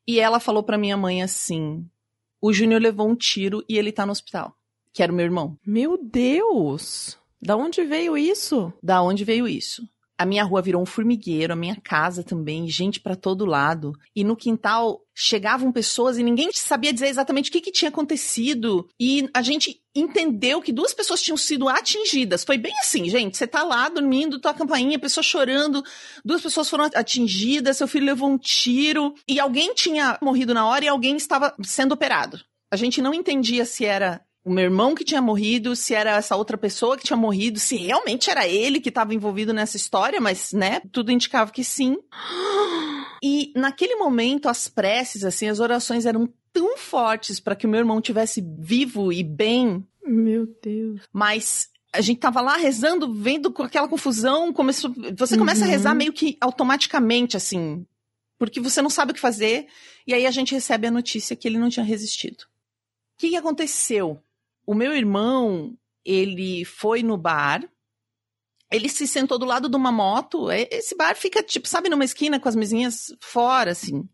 e 0.06 0.20
ela 0.20 0.38
falou 0.38 0.62
pra 0.62 0.78
minha 0.78 0.96
mãe 0.96 1.22
assim: 1.22 1.84
"O 2.40 2.52
Júnior 2.52 2.80
levou 2.80 3.08
um 3.08 3.16
tiro 3.16 3.64
e 3.68 3.76
ele 3.76 3.92
tá 3.92 4.06
no 4.06 4.12
hospital", 4.12 4.54
que 4.92 5.02
era 5.02 5.12
o 5.12 5.14
meu 5.14 5.24
irmão. 5.24 5.58
Meu 5.66 5.98
Deus! 6.00 7.18
Da 7.42 7.56
onde 7.56 7.82
veio 7.84 8.18
isso? 8.18 8.72
Da 8.82 9.02
onde 9.02 9.24
veio 9.24 9.48
isso? 9.48 9.82
A 10.20 10.26
minha 10.26 10.44
rua 10.44 10.60
virou 10.60 10.82
um 10.82 10.86
formigueiro, 10.86 11.54
a 11.54 11.56
minha 11.56 11.76
casa 11.76 12.22
também, 12.22 12.68
gente 12.68 13.00
pra 13.00 13.16
todo 13.16 13.46
lado. 13.46 13.94
E 14.14 14.22
no 14.22 14.36
quintal 14.36 15.00
chegavam 15.14 15.72
pessoas 15.72 16.18
e 16.18 16.22
ninguém 16.22 16.50
sabia 16.52 16.92
dizer 16.92 17.06
exatamente 17.06 17.48
o 17.48 17.52
que, 17.54 17.62
que 17.62 17.72
tinha 17.72 17.88
acontecido. 17.88 18.86
E 19.00 19.30
a 19.32 19.40
gente 19.40 19.80
entendeu 19.94 20.60
que 20.60 20.74
duas 20.74 20.92
pessoas 20.92 21.22
tinham 21.22 21.38
sido 21.38 21.70
atingidas. 21.70 22.44
Foi 22.44 22.58
bem 22.58 22.74
assim, 22.82 23.08
gente. 23.08 23.38
Você 23.38 23.46
tá 23.46 23.62
lá 23.62 23.88
dormindo, 23.88 24.38
tua 24.38 24.52
campainha, 24.52 24.98
pessoa 24.98 25.24
chorando, 25.24 25.82
duas 26.22 26.42
pessoas 26.42 26.68
foram 26.68 26.90
atingidas, 26.94 27.78
seu 27.78 27.88
filho 27.88 28.04
levou 28.04 28.28
um 28.28 28.36
tiro 28.36 29.14
e 29.26 29.40
alguém 29.40 29.72
tinha 29.72 30.18
morrido 30.20 30.52
na 30.52 30.66
hora 30.66 30.84
e 30.84 30.88
alguém 30.88 31.16
estava 31.16 31.56
sendo 31.62 31.92
operado. 31.92 32.38
A 32.70 32.76
gente 32.76 33.00
não 33.00 33.14
entendia 33.14 33.64
se 33.64 33.86
era 33.86 34.20
o 34.44 34.50
meu 34.50 34.64
irmão 34.64 34.94
que 34.94 35.04
tinha 35.04 35.20
morrido, 35.20 35.76
se 35.76 35.94
era 35.94 36.16
essa 36.16 36.34
outra 36.36 36.56
pessoa 36.56 36.96
que 36.96 37.04
tinha 37.04 37.16
morrido, 37.16 37.58
se 37.58 37.76
realmente 37.76 38.30
era 38.30 38.46
ele 38.48 38.80
que 38.80 38.88
estava 38.88 39.14
envolvido 39.14 39.52
nessa 39.52 39.76
história, 39.76 40.20
mas, 40.20 40.52
né, 40.52 40.80
tudo 40.92 41.12
indicava 41.12 41.50
que 41.50 41.62
sim. 41.64 41.96
E 43.22 43.52
naquele 43.54 43.96
momento, 43.96 44.48
as 44.48 44.66
preces, 44.66 45.24
assim, 45.24 45.46
as 45.46 45.60
orações 45.60 46.06
eram 46.06 46.26
tão 46.54 46.78
fortes 46.78 47.38
para 47.38 47.54
que 47.54 47.66
o 47.66 47.68
meu 47.68 47.78
irmão 47.80 48.00
tivesse 48.00 48.42
vivo 48.58 49.12
e 49.12 49.22
bem, 49.22 49.86
Meu 50.02 50.46
Deus. 50.62 51.02
mas 51.12 51.68
a 51.92 52.00
gente 52.00 52.18
tava 52.18 52.40
lá 52.40 52.56
rezando, 52.56 53.12
vendo 53.12 53.52
com 53.52 53.62
aquela 53.62 53.86
confusão, 53.88 54.52
começou, 54.54 54.90
você 55.18 55.36
começa 55.36 55.64
a 55.64 55.66
Uhum. 55.66 55.70
rezar 55.70 55.94
meio 55.94 56.14
que 56.14 56.38
automaticamente, 56.40 57.36
assim, 57.36 57.84
porque 58.38 58.58
você 58.58 58.80
não 58.80 58.88
sabe 58.88 59.12
o 59.12 59.14
que 59.14 59.20
fazer, 59.20 59.66
e 60.06 60.14
aí 60.14 60.26
a 60.26 60.30
gente 60.30 60.54
recebe 60.54 60.86
a 60.86 60.90
notícia 60.90 61.36
que 61.36 61.46
ele 61.46 61.58
não 61.58 61.68
tinha 61.68 61.84
resistido. 61.84 62.44
O 62.44 63.18
que, 63.18 63.28
que 63.30 63.36
aconteceu? 63.36 64.18
O 64.70 64.74
meu 64.74 64.94
irmão, 64.94 65.76
ele 66.04 66.64
foi 66.64 67.02
no 67.02 67.16
bar, 67.16 67.68
ele 68.70 68.88
se 68.88 69.04
sentou 69.04 69.36
do 69.36 69.44
lado 69.44 69.68
de 69.68 69.74
uma 69.76 69.90
moto, 69.90 70.48
e- 70.48 70.68
esse 70.70 70.96
bar 70.96 71.16
fica, 71.16 71.42
tipo, 71.42 71.66
sabe, 71.66 71.88
numa 71.88 72.04
esquina 72.04 72.38
com 72.38 72.48
as 72.48 72.54
mesinhas 72.54 73.12
fora, 73.18 73.72
assim. 73.72 74.08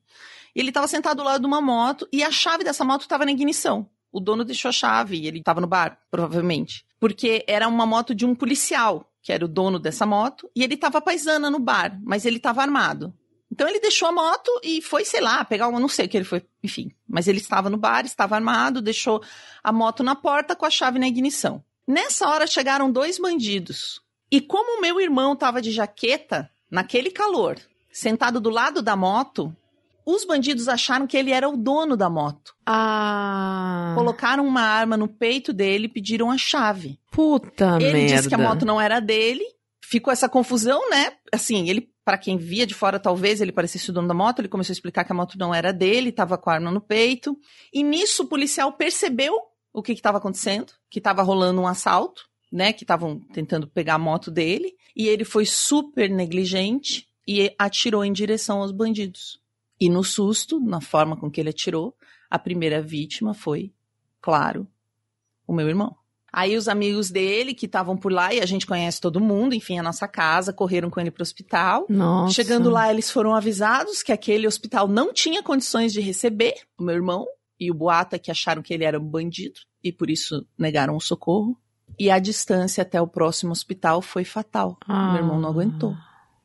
Ele 0.54 0.72
tava 0.72 0.88
sentado 0.88 1.18
do 1.18 1.24
lado 1.24 1.42
de 1.42 1.46
uma 1.46 1.60
moto, 1.60 2.08
e 2.10 2.22
a 2.22 2.30
chave 2.30 2.64
dessa 2.64 2.86
moto 2.86 3.06
tava 3.06 3.26
na 3.26 3.32
ignição. 3.32 3.86
O 4.10 4.18
dono 4.18 4.46
deixou 4.46 4.70
a 4.70 4.72
chave 4.72 5.18
e 5.18 5.26
ele 5.26 5.42
tava 5.42 5.60
no 5.60 5.66
bar, 5.66 6.00
provavelmente. 6.10 6.86
Porque 6.98 7.44
era 7.46 7.68
uma 7.68 7.84
moto 7.84 8.14
de 8.14 8.24
um 8.24 8.34
policial, 8.34 9.12
que 9.20 9.34
era 9.34 9.44
o 9.44 9.48
dono 9.48 9.78
dessa 9.78 10.06
moto, 10.06 10.50
e 10.56 10.64
ele 10.64 10.78
tava 10.78 11.02
paisana 11.02 11.50
no 11.50 11.58
bar, 11.58 12.00
mas 12.02 12.24
ele 12.24 12.40
tava 12.40 12.62
armado. 12.62 13.12
Então 13.56 13.66
ele 13.66 13.80
deixou 13.80 14.06
a 14.06 14.12
moto 14.12 14.50
e 14.62 14.82
foi, 14.82 15.02
sei 15.02 15.22
lá, 15.22 15.42
pegar 15.42 15.66
uma, 15.68 15.80
não 15.80 15.88
sei 15.88 16.04
o 16.04 16.08
que 16.10 16.18
ele 16.18 16.26
foi, 16.26 16.44
enfim. 16.62 16.92
Mas 17.08 17.26
ele 17.26 17.38
estava 17.38 17.70
no 17.70 17.78
bar, 17.78 18.04
estava 18.04 18.34
armado, 18.34 18.82
deixou 18.82 19.22
a 19.64 19.72
moto 19.72 20.02
na 20.02 20.14
porta 20.14 20.54
com 20.54 20.66
a 20.66 20.70
chave 20.70 20.98
na 20.98 21.08
ignição. 21.08 21.64
Nessa 21.88 22.28
hora 22.28 22.46
chegaram 22.46 22.92
dois 22.92 23.18
bandidos. 23.18 24.02
E 24.30 24.42
como 24.42 24.76
o 24.76 24.80
meu 24.82 25.00
irmão 25.00 25.32
estava 25.32 25.62
de 25.62 25.70
jaqueta, 25.70 26.50
naquele 26.70 27.10
calor, 27.10 27.56
sentado 27.90 28.42
do 28.42 28.50
lado 28.50 28.82
da 28.82 28.94
moto, 28.94 29.56
os 30.04 30.26
bandidos 30.26 30.68
acharam 30.68 31.06
que 31.06 31.16
ele 31.16 31.30
era 31.30 31.48
o 31.48 31.56
dono 31.56 31.96
da 31.96 32.10
moto. 32.10 32.54
Ah. 32.66 33.94
Colocaram 33.96 34.46
uma 34.46 34.60
arma 34.60 34.98
no 34.98 35.08
peito 35.08 35.50
dele 35.50 35.86
e 35.86 35.88
pediram 35.88 36.30
a 36.30 36.36
chave. 36.36 37.00
Puta 37.10 37.78
ele 37.80 37.92
merda. 38.00 38.16
disse 38.16 38.28
que 38.28 38.34
a 38.34 38.38
moto 38.38 38.66
não 38.66 38.78
era 38.78 39.00
dele. 39.00 39.44
Ficou 39.80 40.12
essa 40.12 40.28
confusão, 40.28 40.90
né? 40.90 41.12
Assim, 41.32 41.70
ele, 41.70 41.88
para 42.06 42.16
quem 42.16 42.36
via 42.38 42.64
de 42.64 42.72
fora, 42.72 43.00
talvez 43.00 43.40
ele 43.40 43.50
parecesse 43.50 43.90
o 43.90 43.92
dono 43.92 44.06
da 44.06 44.14
moto. 44.14 44.38
Ele 44.38 44.46
começou 44.46 44.70
a 44.70 44.74
explicar 44.74 45.02
que 45.02 45.10
a 45.10 45.14
moto 45.14 45.36
não 45.36 45.52
era 45.52 45.72
dele, 45.72 46.12
tava 46.12 46.38
com 46.38 46.48
a 46.48 46.52
arma 46.52 46.70
no 46.70 46.80
peito. 46.80 47.36
E 47.72 47.82
nisso 47.82 48.22
o 48.22 48.28
policial 48.28 48.72
percebeu 48.74 49.34
o 49.72 49.82
que 49.82 49.90
estava 49.90 50.18
acontecendo, 50.18 50.72
que 50.88 51.00
estava 51.00 51.24
rolando 51.24 51.60
um 51.60 51.66
assalto, 51.66 52.28
né? 52.50 52.72
Que 52.72 52.84
estavam 52.84 53.18
tentando 53.32 53.66
pegar 53.66 53.94
a 53.94 53.98
moto 53.98 54.30
dele. 54.30 54.76
E 54.94 55.08
ele 55.08 55.24
foi 55.24 55.44
super 55.44 56.08
negligente 56.08 57.08
e 57.26 57.52
atirou 57.58 58.04
em 58.04 58.12
direção 58.12 58.60
aos 58.60 58.70
bandidos. 58.70 59.40
E 59.80 59.88
no 59.88 60.04
susto, 60.04 60.60
na 60.60 60.80
forma 60.80 61.16
com 61.16 61.28
que 61.28 61.40
ele 61.40 61.50
atirou, 61.50 61.92
a 62.30 62.38
primeira 62.38 62.80
vítima 62.80 63.34
foi, 63.34 63.72
claro, 64.20 64.64
o 65.44 65.52
meu 65.52 65.68
irmão. 65.68 65.96
Aí 66.36 66.54
os 66.54 66.68
amigos 66.68 67.10
dele 67.10 67.54
que 67.54 67.64
estavam 67.64 67.96
por 67.96 68.12
lá, 68.12 68.34
e 68.34 68.42
a 68.42 68.44
gente 68.44 68.66
conhece 68.66 69.00
todo 69.00 69.18
mundo, 69.18 69.54
enfim, 69.54 69.78
a 69.78 69.82
nossa 69.82 70.06
casa, 70.06 70.52
correram 70.52 70.90
com 70.90 71.00
ele 71.00 71.10
pro 71.10 71.22
hospital. 71.22 71.86
Nossa. 71.88 72.34
Chegando 72.34 72.68
lá, 72.68 72.90
eles 72.90 73.10
foram 73.10 73.34
avisados 73.34 74.02
que 74.02 74.12
aquele 74.12 74.46
hospital 74.46 74.86
não 74.86 75.14
tinha 75.14 75.42
condições 75.42 75.94
de 75.94 76.00
receber 76.02 76.52
o 76.78 76.82
meu 76.82 76.94
irmão, 76.94 77.24
e 77.58 77.70
o 77.70 77.74
boato 77.74 78.16
é 78.16 78.18
que 78.18 78.30
acharam 78.30 78.60
que 78.60 78.74
ele 78.74 78.84
era 78.84 79.00
um 79.00 79.08
bandido, 79.08 79.60
e 79.82 79.90
por 79.90 80.10
isso 80.10 80.46
negaram 80.58 80.94
o 80.94 81.00
socorro. 81.00 81.58
E 81.98 82.10
a 82.10 82.18
distância 82.18 82.82
até 82.82 83.00
o 83.00 83.08
próximo 83.08 83.52
hospital 83.52 84.02
foi 84.02 84.22
fatal. 84.22 84.76
Ah. 84.86 85.14
Meu 85.14 85.22
irmão 85.22 85.40
não 85.40 85.48
aguentou. 85.48 85.94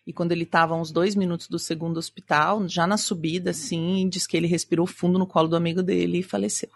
E 0.08 0.14
quando 0.14 0.32
ele 0.32 0.44
estava 0.44 0.74
uns 0.74 0.90
dois 0.90 1.18
minutos 1.18 1.50
do 1.50 1.60
segundo 1.60 1.98
hospital, 1.98 2.66
já 2.66 2.88
na 2.88 2.96
subida, 2.96 3.50
assim, 3.50 4.08
diz 4.08 4.26
que 4.26 4.38
ele 4.38 4.48
respirou 4.48 4.88
fundo 4.88 5.20
no 5.20 5.28
colo 5.28 5.50
do 5.50 5.58
amigo 5.58 5.84
dele 5.84 6.20
e 6.20 6.24
faleceu. 6.24 6.70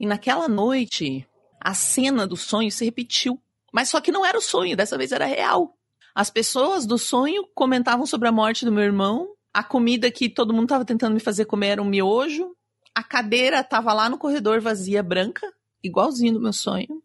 E 0.00 0.06
naquela 0.06 0.48
noite, 0.48 1.26
a 1.64 1.72
cena 1.72 2.26
do 2.26 2.36
sonho 2.36 2.70
se 2.70 2.84
repetiu. 2.84 3.40
Mas 3.72 3.88
só 3.88 4.00
que 4.00 4.12
não 4.12 4.24
era 4.24 4.38
o 4.38 4.42
sonho, 4.42 4.76
dessa 4.76 4.98
vez 4.98 5.10
era 5.10 5.24
real. 5.24 5.76
As 6.14 6.30
pessoas 6.30 6.86
do 6.86 6.98
sonho 6.98 7.48
comentavam 7.54 8.06
sobre 8.06 8.28
a 8.28 8.32
morte 8.32 8.64
do 8.64 8.70
meu 8.70 8.84
irmão, 8.84 9.30
a 9.52 9.64
comida 9.64 10.10
que 10.10 10.28
todo 10.28 10.52
mundo 10.52 10.64
estava 10.64 10.84
tentando 10.84 11.14
me 11.14 11.20
fazer 11.20 11.46
comer 11.46 11.68
era 11.68 11.82
um 11.82 11.86
miojo, 11.86 12.54
a 12.94 13.02
cadeira 13.02 13.60
estava 13.60 13.92
lá 13.92 14.08
no 14.08 14.18
corredor 14.18 14.60
vazia, 14.60 15.02
branca, 15.02 15.52
igualzinho 15.82 16.34
do 16.34 16.40
meu 16.40 16.52
sonho. 16.52 17.02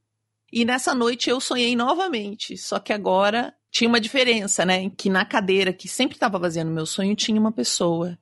E 0.52 0.66
nessa 0.66 0.94
noite 0.94 1.30
eu 1.30 1.40
sonhei 1.40 1.76
novamente, 1.76 2.58
só 2.58 2.80
que 2.80 2.94
agora 2.94 3.56
tinha 3.72 3.88
uma 3.88 4.00
diferença, 4.00 4.66
né? 4.66 4.90
Que 4.92 5.10
na 5.10 5.26
cadeira 5.26 5.72
que 5.74 5.88
sempre 5.88 6.16
estava 6.16 6.38
vazia 6.38 6.64
no 6.64 6.72
meu 6.72 6.86
sonho 6.86 7.16
tinha 7.16 7.40
uma 7.40 7.52
pessoa. 7.52 8.18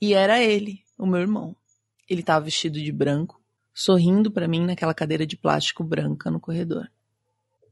E 0.00 0.14
era 0.14 0.40
ele, 0.40 0.80
o 0.98 1.06
meu 1.06 1.20
irmão. 1.20 1.56
Ele 2.08 2.20
estava 2.20 2.44
vestido 2.44 2.80
de 2.80 2.92
branco, 2.92 3.41
sorrindo 3.74 4.30
para 4.30 4.48
mim 4.48 4.64
naquela 4.64 4.94
cadeira 4.94 5.26
de 5.26 5.36
plástico 5.36 5.82
branca 5.82 6.30
no 6.30 6.40
corredor. 6.40 6.90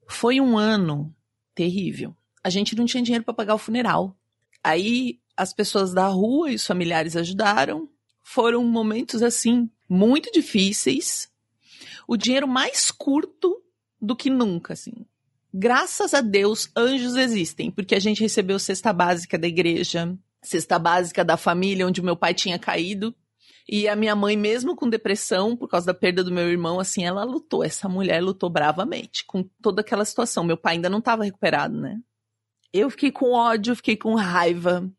Foi 0.06 0.40
um 0.40 0.58
ano 0.58 1.14
terrível. 1.54 2.16
A 2.42 2.50
gente 2.50 2.74
não 2.74 2.86
tinha 2.86 3.02
dinheiro 3.02 3.24
para 3.24 3.34
pagar 3.34 3.54
o 3.54 3.58
funeral. 3.58 4.16
Aí 4.62 5.20
as 5.36 5.52
pessoas 5.52 5.92
da 5.92 6.06
rua 6.06 6.50
e 6.50 6.54
os 6.54 6.66
familiares 6.66 7.16
ajudaram. 7.16 7.88
Foram 8.22 8.64
momentos 8.64 9.22
assim 9.22 9.70
muito 9.88 10.30
difíceis. 10.32 11.30
O 12.06 12.16
dinheiro 12.16 12.48
mais 12.48 12.90
curto 12.90 13.62
do 14.00 14.16
que 14.16 14.30
nunca, 14.30 14.72
assim. 14.72 15.06
Graças 15.52 16.14
a 16.14 16.20
Deus, 16.20 16.70
anjos 16.76 17.16
existem, 17.16 17.70
porque 17.70 17.94
a 17.94 17.98
gente 17.98 18.20
recebeu 18.20 18.58
cesta 18.58 18.92
básica 18.92 19.36
da 19.36 19.48
igreja, 19.48 20.16
cesta 20.40 20.78
básica 20.78 21.24
da 21.24 21.36
família 21.36 21.86
onde 21.86 22.00
meu 22.00 22.16
pai 22.16 22.32
tinha 22.32 22.58
caído. 22.58 23.14
E 23.68 23.88
a 23.88 23.94
minha 23.94 24.16
mãe, 24.16 24.36
mesmo 24.36 24.74
com 24.74 24.88
depressão, 24.88 25.56
por 25.56 25.68
causa 25.68 25.86
da 25.86 25.94
perda 25.94 26.24
do 26.24 26.32
meu 26.32 26.48
irmão, 26.48 26.80
assim, 26.80 27.04
ela 27.04 27.24
lutou. 27.24 27.64
Essa 27.64 27.88
mulher 27.88 28.22
lutou 28.22 28.50
bravamente 28.50 29.24
com 29.26 29.42
toda 29.62 29.80
aquela 29.80 30.04
situação. 30.04 30.44
Meu 30.44 30.56
pai 30.56 30.74
ainda 30.74 30.90
não 30.90 30.98
estava 30.98 31.24
recuperado, 31.24 31.78
né? 31.78 32.00
Eu 32.72 32.90
fiquei 32.90 33.10
com 33.10 33.32
ódio, 33.32 33.76
fiquei 33.76 33.96
com 33.96 34.14
raiva. 34.14 34.90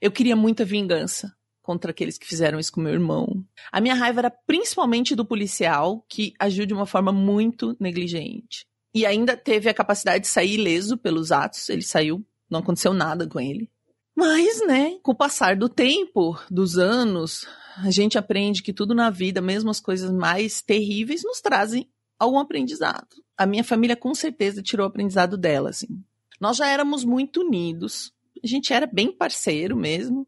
Eu 0.00 0.10
queria 0.10 0.36
muita 0.36 0.64
vingança 0.64 1.32
contra 1.62 1.90
aqueles 1.90 2.16
que 2.16 2.26
fizeram 2.26 2.58
isso 2.58 2.72
com 2.72 2.80
meu 2.80 2.92
irmão. 2.92 3.44
A 3.70 3.80
minha 3.80 3.94
raiva 3.94 4.20
era 4.20 4.30
principalmente 4.30 5.14
do 5.14 5.24
policial, 5.24 6.04
que 6.08 6.32
agiu 6.38 6.64
de 6.64 6.72
uma 6.72 6.86
forma 6.86 7.12
muito 7.12 7.76
negligente. 7.78 8.66
E 8.94 9.04
ainda 9.04 9.36
teve 9.36 9.68
a 9.68 9.74
capacidade 9.74 10.22
de 10.22 10.28
sair 10.28 10.54
ileso 10.54 10.96
pelos 10.96 11.30
atos. 11.30 11.68
Ele 11.68 11.82
saiu, 11.82 12.24
não 12.48 12.60
aconteceu 12.60 12.94
nada 12.94 13.28
com 13.28 13.38
ele. 13.38 13.70
Mas, 14.18 14.66
né, 14.66 14.98
com 15.00 15.12
o 15.12 15.14
passar 15.14 15.54
do 15.54 15.68
tempo, 15.68 16.36
dos 16.50 16.76
anos, 16.76 17.46
a 17.76 17.88
gente 17.88 18.18
aprende 18.18 18.64
que 18.64 18.72
tudo 18.72 18.92
na 18.92 19.10
vida, 19.10 19.40
mesmo 19.40 19.70
as 19.70 19.78
coisas 19.78 20.10
mais 20.10 20.60
terríveis, 20.60 21.22
nos 21.22 21.40
trazem 21.40 21.88
algum 22.18 22.40
aprendizado. 22.40 23.06
A 23.36 23.46
minha 23.46 23.62
família 23.62 23.94
com 23.94 24.12
certeza 24.16 24.60
tirou 24.60 24.84
o 24.84 24.88
aprendizado 24.88 25.38
dela, 25.38 25.70
assim. 25.70 26.02
Nós 26.40 26.56
já 26.56 26.66
éramos 26.66 27.04
muito 27.04 27.42
unidos, 27.42 28.12
a 28.42 28.46
gente 28.48 28.72
era 28.72 28.88
bem 28.88 29.12
parceiro 29.12 29.76
mesmo, 29.76 30.26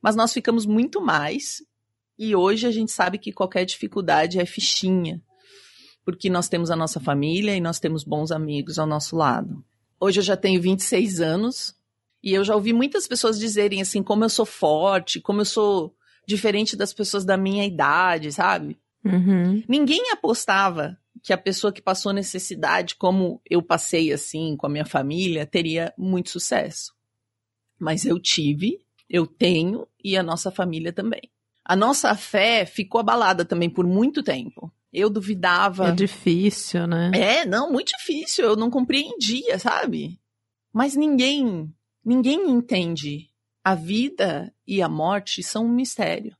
mas 0.00 0.14
nós 0.14 0.32
ficamos 0.32 0.64
muito 0.64 1.00
mais. 1.00 1.60
E 2.16 2.36
hoje 2.36 2.68
a 2.68 2.70
gente 2.70 2.92
sabe 2.92 3.18
que 3.18 3.32
qualquer 3.32 3.64
dificuldade 3.64 4.38
é 4.38 4.46
fichinha, 4.46 5.20
porque 6.04 6.30
nós 6.30 6.48
temos 6.48 6.70
a 6.70 6.76
nossa 6.76 7.00
família 7.00 7.56
e 7.56 7.60
nós 7.60 7.80
temos 7.80 8.04
bons 8.04 8.30
amigos 8.30 8.78
ao 8.78 8.86
nosso 8.86 9.16
lado. 9.16 9.64
Hoje 9.98 10.20
eu 10.20 10.24
já 10.24 10.36
tenho 10.36 10.62
26 10.62 11.20
anos 11.20 11.74
e 12.24 12.32
eu 12.32 12.42
já 12.42 12.54
ouvi 12.54 12.72
muitas 12.72 13.06
pessoas 13.06 13.38
dizerem 13.38 13.82
assim 13.82 14.02
como 14.02 14.24
eu 14.24 14.30
sou 14.30 14.46
forte, 14.46 15.20
como 15.20 15.42
eu 15.42 15.44
sou 15.44 15.94
diferente 16.26 16.74
das 16.74 16.94
pessoas 16.94 17.22
da 17.22 17.36
minha 17.36 17.66
idade, 17.66 18.32
sabe? 18.32 18.78
Uhum. 19.04 19.62
Ninguém 19.68 20.10
apostava 20.10 20.96
que 21.22 21.34
a 21.34 21.38
pessoa 21.38 21.70
que 21.70 21.82
passou 21.82 22.14
necessidade, 22.14 22.96
como 22.96 23.42
eu 23.48 23.62
passei 23.62 24.10
assim 24.10 24.56
com 24.56 24.66
a 24.66 24.70
minha 24.70 24.86
família, 24.86 25.44
teria 25.44 25.92
muito 25.98 26.30
sucesso. 26.30 26.94
Mas 27.78 28.06
eu 28.06 28.18
tive, 28.18 28.80
eu 29.08 29.26
tenho 29.26 29.86
e 30.02 30.16
a 30.16 30.22
nossa 30.22 30.50
família 30.50 30.94
também. 30.94 31.30
A 31.62 31.76
nossa 31.76 32.14
fé 32.14 32.64
ficou 32.64 33.00
abalada 33.00 33.44
também 33.44 33.68
por 33.68 33.86
muito 33.86 34.22
tempo. 34.22 34.72
Eu 34.90 35.10
duvidava. 35.10 35.88
É 35.88 35.92
difícil, 35.92 36.86
né? 36.86 37.10
É, 37.14 37.44
não, 37.44 37.70
muito 37.70 37.92
difícil. 37.98 38.46
Eu 38.46 38.56
não 38.56 38.70
compreendia, 38.70 39.58
sabe? 39.58 40.18
Mas 40.72 40.96
ninguém, 40.96 41.72
ninguém 42.04 42.50
entende. 42.50 43.30
A 43.62 43.74
vida 43.74 44.52
e 44.66 44.82
a 44.82 44.88
morte 44.88 45.42
são 45.42 45.64
um 45.64 45.72
mistério. 45.72 46.36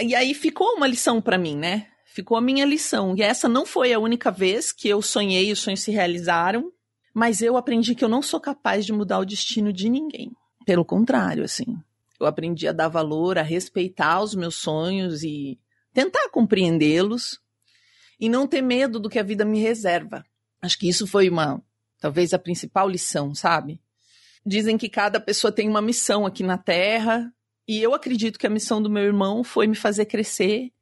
E 0.00 0.14
aí 0.14 0.34
ficou 0.34 0.74
uma 0.74 0.86
lição 0.86 1.20
para 1.20 1.38
mim, 1.38 1.56
né? 1.56 1.88
Ficou 2.06 2.36
a 2.36 2.40
minha 2.40 2.64
lição. 2.64 3.14
E 3.16 3.22
essa 3.22 3.48
não 3.48 3.64
foi 3.64 3.92
a 3.92 3.98
única 3.98 4.30
vez 4.30 4.72
que 4.72 4.88
eu 4.88 5.00
sonhei 5.00 5.48
e 5.48 5.52
os 5.52 5.60
sonhos 5.60 5.80
se 5.80 5.90
realizaram, 5.92 6.72
mas 7.14 7.42
eu 7.42 7.56
aprendi 7.56 7.94
que 7.94 8.04
eu 8.04 8.08
não 8.08 8.22
sou 8.22 8.40
capaz 8.40 8.84
de 8.84 8.92
mudar 8.92 9.18
o 9.18 9.24
destino 9.24 9.72
de 9.72 9.88
ninguém. 9.88 10.32
Pelo 10.66 10.84
contrário, 10.84 11.44
assim. 11.44 11.76
Eu 12.20 12.26
aprendi 12.26 12.66
a 12.66 12.72
dar 12.72 12.88
valor, 12.88 13.38
a 13.38 13.42
respeitar 13.42 14.20
os 14.20 14.34
meus 14.34 14.56
sonhos 14.56 15.22
e 15.22 15.58
tentar 15.92 16.28
compreendê-los 16.30 17.40
e 18.20 18.28
não 18.28 18.46
ter 18.46 18.62
medo 18.62 18.98
do 18.98 19.08
que 19.08 19.18
a 19.18 19.22
vida 19.22 19.44
me 19.44 19.60
reserva. 19.60 20.24
Acho 20.60 20.78
que 20.78 20.88
isso 20.88 21.06
foi 21.06 21.28
uma, 21.28 21.62
talvez 22.00 22.34
a 22.34 22.38
principal 22.38 22.88
lição, 22.88 23.34
sabe? 23.34 23.80
Dizem 24.48 24.78
que 24.78 24.88
cada 24.88 25.20
pessoa 25.20 25.52
tem 25.52 25.68
uma 25.68 25.82
missão 25.82 26.24
aqui 26.24 26.42
na 26.42 26.56
Terra, 26.56 27.30
e 27.68 27.82
eu 27.82 27.92
acredito 27.92 28.38
que 28.38 28.46
a 28.46 28.50
missão 28.50 28.80
do 28.80 28.88
meu 28.88 29.02
irmão 29.02 29.44
foi 29.44 29.66
me 29.66 29.74
fazer 29.74 30.06
crescer 30.06 30.72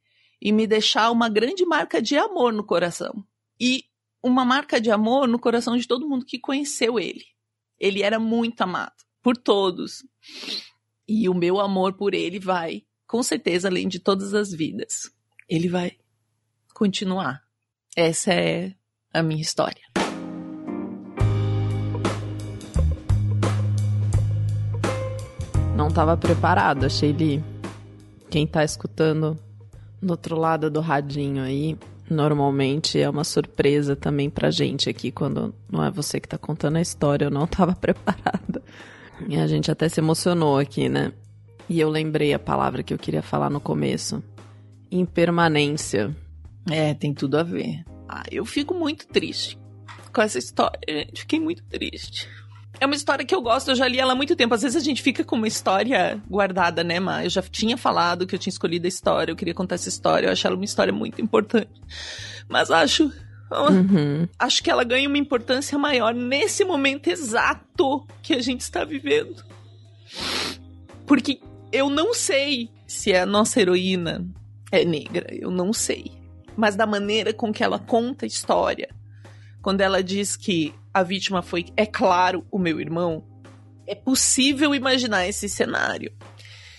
e 0.41 0.53
me 0.53 0.65
deixar 0.65 1.11
uma 1.11 1.27
grande 1.27 1.65
marca 1.65 2.01
de 2.01 2.15
amor 2.15 2.53
no 2.53 2.63
coração. 2.63 3.25
E 3.59 3.83
uma 4.23 4.45
marca 4.45 4.79
de 4.79 4.89
amor 4.89 5.27
no 5.27 5.37
coração 5.37 5.75
de 5.75 5.85
todo 5.85 6.07
mundo 6.07 6.25
que 6.25 6.39
conheceu 6.39 6.97
ele. 6.97 7.25
Ele 7.77 8.01
era 8.01 8.17
muito 8.17 8.61
amado 8.61 8.95
por 9.21 9.35
todos. 9.35 10.05
E 11.05 11.27
o 11.27 11.33
meu 11.33 11.59
amor 11.59 11.91
por 11.91 12.13
ele 12.13 12.39
vai, 12.39 12.85
com 13.05 13.21
certeza, 13.21 13.67
além 13.67 13.89
de 13.89 13.99
todas 13.99 14.33
as 14.33 14.53
vidas, 14.53 15.11
ele 15.49 15.67
vai 15.67 15.97
continuar. 16.73 17.43
Essa 17.97 18.31
é 18.31 18.73
a 19.13 19.21
minha 19.21 19.41
história. 19.41 19.83
Não 25.77 25.89
tava 25.89 26.17
preparado, 26.17 26.87
achei 26.87 27.11
ele. 27.11 27.43
Quem 28.31 28.47
tá 28.47 28.63
escutando 28.63 29.37
do 30.01 30.09
outro 30.09 30.35
lado 30.35 30.71
do 30.71 30.81
radinho 30.81 31.43
aí, 31.43 31.77
normalmente 32.09 32.99
é 32.99 33.07
uma 33.07 33.23
surpresa 33.23 33.95
também 33.95 34.27
pra 34.27 34.49
gente 34.49 34.89
aqui, 34.89 35.11
quando 35.11 35.53
não 35.71 35.83
é 35.83 35.91
você 35.91 36.19
que 36.19 36.27
tá 36.27 36.35
contando 36.35 36.77
a 36.77 36.81
história, 36.81 37.25
eu 37.25 37.29
não 37.29 37.45
tava 37.47 37.75
preparada. 37.75 38.63
E 39.29 39.37
a 39.37 39.45
gente 39.45 39.69
até 39.69 39.87
se 39.87 39.99
emocionou 39.99 40.57
aqui, 40.57 40.89
né? 40.89 41.13
E 41.69 41.79
eu 41.79 41.89
lembrei 41.89 42.33
a 42.33 42.39
palavra 42.39 42.81
que 42.81 42.91
eu 42.91 42.97
queria 42.97 43.21
falar 43.21 43.51
no 43.51 43.59
começo. 43.59 44.23
Impermanência. 44.89 46.15
É, 46.71 46.95
tem 46.95 47.13
tudo 47.13 47.37
a 47.37 47.43
ver. 47.43 47.85
Ah, 48.09 48.23
eu 48.31 48.45
fico 48.45 48.73
muito 48.73 49.07
triste 49.07 49.59
com 50.11 50.21
essa 50.23 50.39
história, 50.39 50.79
gente. 50.87 51.21
Fiquei 51.21 51.39
muito 51.39 51.63
triste. 51.65 52.27
É 52.79 52.85
uma 52.85 52.95
história 52.95 53.25
que 53.25 53.33
eu 53.33 53.41
gosto, 53.41 53.71
eu 53.71 53.75
já 53.75 53.87
li 53.87 53.99
ela 53.99 54.13
há 54.13 54.15
muito 54.15 54.35
tempo. 54.35 54.53
Às 54.53 54.61
vezes 54.61 54.75
a 54.75 54.83
gente 54.83 55.01
fica 55.01 55.23
com 55.23 55.35
uma 55.35 55.47
história 55.47 56.21
guardada, 56.29 56.83
né, 56.83 56.99
Má? 56.99 57.23
Eu 57.23 57.29
já 57.29 57.41
tinha 57.41 57.75
falado 57.75 58.27
que 58.27 58.35
eu 58.35 58.39
tinha 58.39 58.51
escolhido 58.51 58.85
a 58.85 58.89
história, 58.89 59.31
eu 59.31 59.35
queria 59.35 59.53
contar 59.53 59.75
essa 59.75 59.89
história, 59.89 60.27
eu 60.27 60.31
acho 60.31 60.45
ela 60.45 60.55
uma 60.55 60.65
história 60.65 60.93
muito 60.93 61.21
importante. 61.21 61.81
Mas 62.47 62.69
acho. 62.69 63.11
Uhum. 63.51 64.27
Acho 64.37 64.61
que 64.61 64.69
ela 64.69 64.83
ganha 64.83 65.07
uma 65.07 65.17
importância 65.17 65.77
maior 65.77 66.13
nesse 66.13 66.65
momento 66.65 67.07
exato 67.07 68.05
que 68.21 68.33
a 68.33 68.41
gente 68.41 68.61
está 68.61 68.83
vivendo. 68.83 69.43
Porque 71.05 71.39
eu 71.71 71.89
não 71.89 72.13
sei 72.13 72.69
se 72.85 73.13
a 73.13 73.25
nossa 73.25 73.59
heroína 73.59 74.25
é 74.71 74.85
negra, 74.85 75.33
eu 75.33 75.49
não 75.49 75.73
sei. 75.73 76.11
Mas 76.55 76.75
da 76.75 76.85
maneira 76.85 77.33
com 77.33 77.53
que 77.53 77.63
ela 77.63 77.79
conta 77.79 78.25
a 78.25 78.27
história, 78.27 78.89
quando 79.61 79.81
ela 79.81 80.03
diz 80.03 80.35
que 80.35 80.73
a 80.97 81.03
vítima 81.03 81.41
foi, 81.41 81.65
é 81.75 81.85
claro, 81.85 82.45
o 82.51 82.57
meu 82.57 82.79
irmão, 82.79 83.23
é 83.85 83.95
possível 83.95 84.73
imaginar 84.73 85.27
esse 85.27 85.47
cenário. 85.47 86.11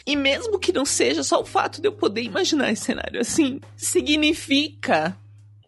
E 0.07 0.17
mesmo 0.17 0.59
que 0.59 0.73
não 0.73 0.85
seja 0.85 1.23
só 1.23 1.41
o 1.41 1.45
fato 1.45 1.81
de 1.81 1.89
eu 1.89 1.93
poder 1.93 2.23
imaginar 2.23 2.73
esse 2.73 2.85
cenário 2.85 3.21
assim, 3.21 3.61
significa 3.77 5.17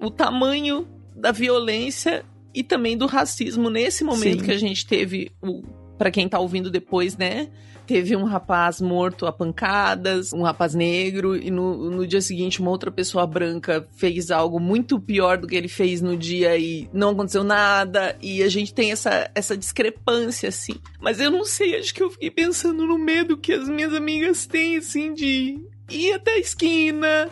o 0.00 0.10
tamanho 0.10 0.88
da 1.14 1.30
violência 1.30 2.24
e 2.54 2.64
também 2.64 2.96
do 2.96 3.06
racismo 3.06 3.68
nesse 3.68 4.02
momento 4.02 4.40
Sim. 4.40 4.46
que 4.46 4.52
a 4.52 4.58
gente 4.58 4.86
teve 4.86 5.30
o 5.42 5.62
para 6.00 6.10
quem 6.10 6.26
tá 6.26 6.38
ouvindo 6.38 6.70
depois, 6.70 7.14
né? 7.14 7.50
Teve 7.86 8.16
um 8.16 8.24
rapaz 8.24 8.80
morto 8.80 9.26
a 9.26 9.32
pancadas, 9.32 10.32
um 10.32 10.40
rapaz 10.40 10.74
negro, 10.74 11.36
e 11.36 11.50
no, 11.50 11.90
no 11.90 12.06
dia 12.06 12.22
seguinte 12.22 12.58
uma 12.58 12.70
outra 12.70 12.90
pessoa 12.90 13.26
branca 13.26 13.86
fez 13.96 14.30
algo 14.30 14.58
muito 14.58 14.98
pior 14.98 15.36
do 15.36 15.46
que 15.46 15.54
ele 15.54 15.68
fez 15.68 16.00
no 16.00 16.16
dia 16.16 16.56
e 16.56 16.88
não 16.90 17.10
aconteceu 17.10 17.44
nada. 17.44 18.16
E 18.22 18.42
a 18.42 18.48
gente 18.48 18.72
tem 18.72 18.92
essa, 18.92 19.30
essa 19.34 19.54
discrepância, 19.54 20.48
assim. 20.48 20.76
Mas 20.98 21.20
eu 21.20 21.30
não 21.30 21.44
sei, 21.44 21.76
acho 21.76 21.94
que 21.94 22.02
eu 22.02 22.10
fiquei 22.10 22.30
pensando 22.30 22.86
no 22.86 22.96
medo 22.96 23.36
que 23.36 23.52
as 23.52 23.68
minhas 23.68 23.92
amigas 23.92 24.46
têm, 24.46 24.78
assim, 24.78 25.12
de 25.12 25.60
ir 25.90 26.12
até 26.14 26.32
a 26.32 26.38
esquina, 26.38 27.28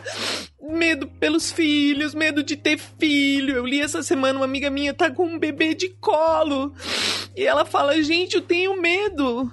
medo 0.61 1.07
pelos 1.07 1.51
filhos, 1.51 2.13
medo 2.13 2.43
de 2.43 2.55
ter 2.55 2.77
filho. 2.77 3.55
Eu 3.55 3.65
li 3.65 3.79
essa 3.81 4.03
semana 4.03 4.39
uma 4.39 4.45
amiga 4.45 4.69
minha 4.69 4.93
tá 4.93 5.09
com 5.09 5.25
um 5.25 5.39
bebê 5.39 5.73
de 5.73 5.89
colo 5.89 6.73
e 7.35 7.43
ela 7.43 7.65
fala: 7.65 8.01
"Gente, 8.03 8.35
eu 8.35 8.41
tenho 8.41 8.79
medo". 8.81 9.51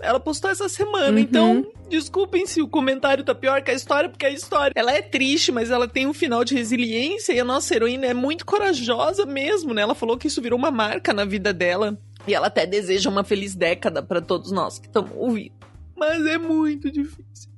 Ela 0.00 0.20
postou 0.20 0.48
essa 0.48 0.68
semana, 0.68 1.10
Uhum. 1.10 1.18
então 1.18 1.66
desculpem 1.88 2.46
se 2.46 2.62
o 2.62 2.68
comentário 2.68 3.24
tá 3.24 3.34
pior 3.34 3.62
que 3.62 3.70
a 3.72 3.74
história, 3.74 4.08
porque 4.08 4.26
a 4.26 4.30
história 4.30 4.72
ela 4.76 4.92
é 4.92 5.02
triste, 5.02 5.50
mas 5.50 5.72
ela 5.72 5.88
tem 5.88 6.06
um 6.06 6.14
final 6.14 6.44
de 6.44 6.54
resiliência 6.54 7.32
e 7.32 7.40
a 7.40 7.44
nossa 7.44 7.74
heroína 7.74 8.06
é 8.06 8.14
muito 8.14 8.46
corajosa 8.46 9.26
mesmo, 9.26 9.74
né? 9.74 9.82
Ela 9.82 9.96
falou 9.96 10.16
que 10.16 10.28
isso 10.28 10.40
virou 10.40 10.56
uma 10.56 10.70
marca 10.70 11.12
na 11.12 11.24
vida 11.24 11.52
dela 11.52 11.98
e 12.28 12.34
ela 12.34 12.46
até 12.46 12.64
deseja 12.64 13.10
uma 13.10 13.24
feliz 13.24 13.56
década 13.56 14.00
pra 14.00 14.20
todos 14.20 14.52
nós 14.52 14.78
que 14.78 14.86
estamos 14.86 15.10
ouvindo. 15.16 15.54
Mas 15.96 16.24
é 16.26 16.38
muito 16.38 16.88
difícil. 16.92 17.50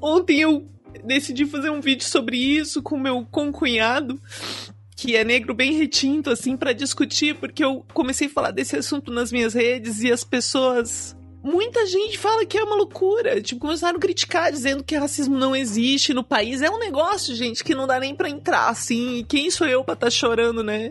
Ontem 0.00 0.40
eu 0.40 0.66
decidi 1.04 1.46
fazer 1.46 1.70
um 1.70 1.80
vídeo 1.80 2.04
sobre 2.04 2.36
isso 2.36 2.82
com 2.82 2.98
meu 2.98 3.26
concunhado, 3.30 4.20
que 4.96 5.16
é 5.16 5.24
negro 5.24 5.54
bem 5.54 5.74
retinto, 5.74 6.30
assim, 6.30 6.56
pra 6.56 6.72
discutir, 6.72 7.36
porque 7.36 7.64
eu 7.64 7.84
comecei 7.94 8.26
a 8.26 8.30
falar 8.30 8.50
desse 8.50 8.76
assunto 8.76 9.12
nas 9.12 9.30
minhas 9.30 9.54
redes 9.54 10.02
e 10.02 10.12
as 10.12 10.24
pessoas. 10.24 11.16
Muita 11.40 11.86
gente 11.86 12.18
fala 12.18 12.44
que 12.44 12.58
é 12.58 12.64
uma 12.64 12.74
loucura. 12.74 13.40
Tipo, 13.40 13.60
começaram 13.60 13.96
a 13.96 14.00
criticar, 14.00 14.50
dizendo 14.50 14.82
que 14.82 14.96
racismo 14.96 15.38
não 15.38 15.54
existe 15.54 16.12
no 16.12 16.24
país. 16.24 16.62
É 16.62 16.68
um 16.68 16.80
negócio, 16.80 17.34
gente, 17.34 17.62
que 17.62 17.76
não 17.76 17.86
dá 17.86 18.00
nem 18.00 18.14
pra 18.14 18.28
entrar, 18.28 18.68
assim. 18.68 19.18
E 19.18 19.24
quem 19.24 19.50
sou 19.50 19.66
eu 19.66 19.84
pra 19.84 19.94
estar 19.94 20.10
chorando, 20.10 20.64
né? 20.64 20.90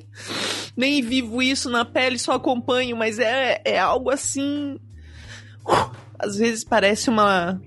Nem 0.76 1.02
vivo 1.02 1.42
isso 1.42 1.70
na 1.70 1.84
pele, 1.84 2.18
só 2.18 2.32
acompanho, 2.32 2.96
mas 2.96 3.20
é, 3.20 3.62
é 3.66 3.78
algo 3.78 4.10
assim. 4.10 4.80
Às 6.18 6.38
vezes 6.38 6.64
parece 6.64 7.10
uma. 7.10 7.62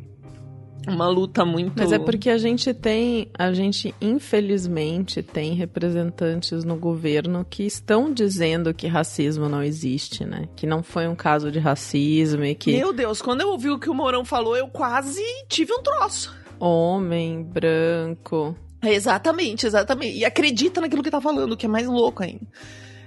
Uma 0.87 1.09
luta 1.09 1.45
muito. 1.45 1.75
Mas 1.77 1.93
é 1.93 1.99
porque 1.99 2.31
a 2.31 2.39
gente 2.39 2.73
tem, 2.73 3.29
a 3.39 3.53
gente 3.53 3.95
infelizmente 4.01 5.23
tem 5.23 5.55
representantes 5.55 6.65
no 6.65 6.77
governo 6.77 7.47
que 7.49 7.65
estão 7.65 8.13
dizendo 8.13 8.73
que 8.73 8.87
racismo 8.87 9.49
não 9.49 9.63
existe, 9.63 10.25
né? 10.25 10.49
Que 10.57 10.67
não 10.67 10.83
foi 10.83 11.07
um 11.07 11.15
caso 11.15 11.51
de 11.51 11.59
racismo 11.59 12.45
e 12.45 12.55
que 12.55 12.73
Meu 12.73 12.93
Deus, 12.93 13.21
quando 13.21 13.43
eu 13.43 13.51
ouvi 13.51 13.71
o 13.71 13.79
que 13.79 13.91
o 13.91 13.95
Mourão 13.95 14.25
falou, 14.25 14.57
eu 14.57 14.69
quase 14.69 15.23
tive 15.49 15.73
um 15.73 15.83
troço. 15.83 16.35
homem 16.59 17.43
branco. 17.43 18.57
Exatamente, 18.83 19.67
exatamente. 19.67 20.19
E 20.19 20.25
acredita 20.25 20.81
naquilo 20.81 21.03
que 21.03 21.11
tá 21.11 21.21
falando, 21.21 21.57
que 21.57 21.67
é 21.67 21.69
mais 21.69 21.87
louco 21.87 22.23
ainda. 22.23 22.47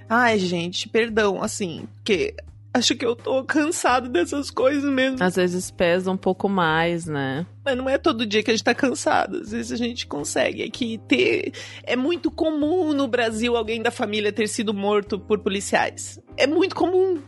Ai, 0.08 0.38
gente, 0.38 0.88
perdão, 0.88 1.42
assim, 1.42 1.88
porque 1.96 2.34
acho 2.72 2.94
que 2.94 3.04
eu 3.04 3.16
tô 3.16 3.42
cansado 3.44 4.08
dessas 4.08 4.50
coisas 4.50 4.84
mesmo. 4.84 5.22
Às 5.22 5.36
vezes 5.36 5.70
pesa 5.70 6.10
um 6.10 6.16
pouco 6.16 6.48
mais, 6.48 7.06
né? 7.06 7.46
Mas 7.64 7.76
não 7.76 7.88
é 7.88 7.96
todo 7.96 8.26
dia 8.26 8.42
que 8.42 8.50
a 8.50 8.54
gente 8.54 8.64
tá 8.64 8.74
cansado. 8.74 9.38
Às 9.38 9.50
vezes 9.50 9.72
a 9.72 9.76
gente 9.76 10.06
consegue. 10.06 10.62
É 10.62 10.68
que 10.68 10.98
ter. 11.08 11.52
É 11.82 11.96
muito 11.96 12.30
comum 12.30 12.92
no 12.92 13.08
Brasil 13.08 13.56
alguém 13.56 13.80
da 13.80 13.90
família 13.90 14.32
ter 14.32 14.48
sido 14.48 14.74
morto 14.74 15.18
por 15.18 15.38
policiais. 15.38 16.20
É 16.36 16.46
muito 16.46 16.76
comum. 16.76 17.22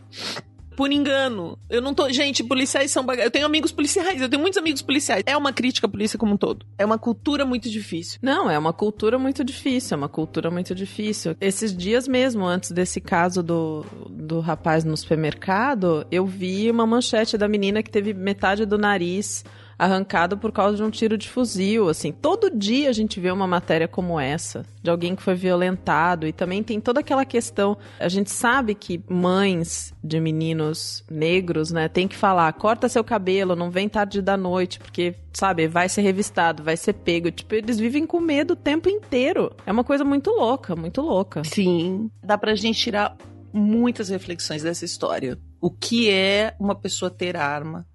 Por 0.75 0.91
engano. 0.91 1.57
Eu 1.67 1.81
não 1.81 1.91
tô. 1.91 2.07
Gente, 2.11 2.43
policiais 2.43 2.91
são 2.91 3.03
baga... 3.03 3.23
Eu 3.23 3.31
tenho 3.31 3.47
amigos 3.47 3.71
policiais, 3.71 4.21
eu 4.21 4.29
tenho 4.29 4.39
muitos 4.39 4.59
amigos 4.59 4.83
policiais. 4.83 5.23
É 5.25 5.35
uma 5.35 5.51
crítica 5.51 5.87
à 5.87 5.89
polícia 5.89 6.19
como 6.19 6.35
um 6.35 6.37
todo. 6.37 6.67
É 6.77 6.85
uma 6.85 6.99
cultura 6.99 7.43
muito 7.43 7.67
difícil. 7.67 8.19
Não, 8.21 8.47
é 8.47 8.59
uma 8.59 8.71
cultura 8.71 9.17
muito 9.17 9.43
difícil, 9.43 9.95
é 9.95 9.97
uma 9.97 10.07
cultura 10.07 10.51
muito 10.51 10.75
difícil. 10.75 11.35
Esses 11.41 11.75
dias 11.75 12.07
mesmo, 12.07 12.45
antes 12.45 12.69
desse 12.69 13.01
caso 13.01 13.41
do, 13.41 13.83
do 14.07 14.39
rapaz 14.39 14.83
no 14.83 14.95
supermercado, 14.95 16.05
eu 16.11 16.27
vi 16.27 16.69
uma 16.69 16.85
manchete 16.85 17.39
da 17.39 17.47
menina 17.47 17.81
que 17.81 17.89
teve 17.89 18.13
metade 18.13 18.63
do 18.63 18.77
nariz 18.77 19.43
arrancado 19.77 20.37
por 20.37 20.51
causa 20.51 20.77
de 20.77 20.83
um 20.83 20.89
tiro 20.89 21.17
de 21.17 21.29
fuzil, 21.29 21.89
assim. 21.89 22.11
Todo 22.11 22.49
dia 22.49 22.89
a 22.89 22.93
gente 22.93 23.19
vê 23.19 23.31
uma 23.31 23.47
matéria 23.47 23.87
como 23.87 24.19
essa, 24.19 24.65
de 24.81 24.89
alguém 24.89 25.15
que 25.15 25.21
foi 25.21 25.35
violentado 25.35 26.25
e 26.27 26.33
também 26.33 26.63
tem 26.63 26.79
toda 26.79 27.01
aquela 27.01 27.25
questão, 27.25 27.77
a 27.99 28.09
gente 28.09 28.31
sabe 28.31 28.73
que 28.73 29.03
mães 29.09 29.93
de 30.03 30.19
meninos 30.19 31.03
negros, 31.09 31.71
né, 31.71 31.87
tem 31.87 32.07
que 32.07 32.15
falar, 32.15 32.51
corta 32.53 32.89
seu 32.89 33.03
cabelo, 33.03 33.55
não 33.55 33.69
vem 33.69 33.87
tarde 33.87 34.21
da 34.21 34.35
noite, 34.35 34.79
porque, 34.79 35.15
sabe, 35.33 35.67
vai 35.67 35.87
ser 35.89 36.01
revistado, 36.01 36.63
vai 36.63 36.77
ser 36.77 36.93
pego, 36.93 37.29
tipo, 37.29 37.53
eles 37.53 37.79
vivem 37.79 38.05
com 38.05 38.19
medo 38.19 38.53
o 38.53 38.55
tempo 38.55 38.89
inteiro. 38.89 39.55
É 39.65 39.71
uma 39.71 39.83
coisa 39.83 40.03
muito 40.03 40.31
louca, 40.31 40.75
muito 40.75 41.01
louca. 41.01 41.43
Sim. 41.43 42.09
Dá 42.23 42.37
pra 42.37 42.55
gente 42.55 42.79
tirar 42.79 43.15
muitas 43.53 44.09
reflexões 44.09 44.63
dessa 44.63 44.85
história. 44.85 45.37
O 45.59 45.71
que 45.71 46.09
é 46.09 46.55
uma 46.59 46.75
pessoa 46.75 47.09
ter 47.09 47.35
arma 47.35 47.85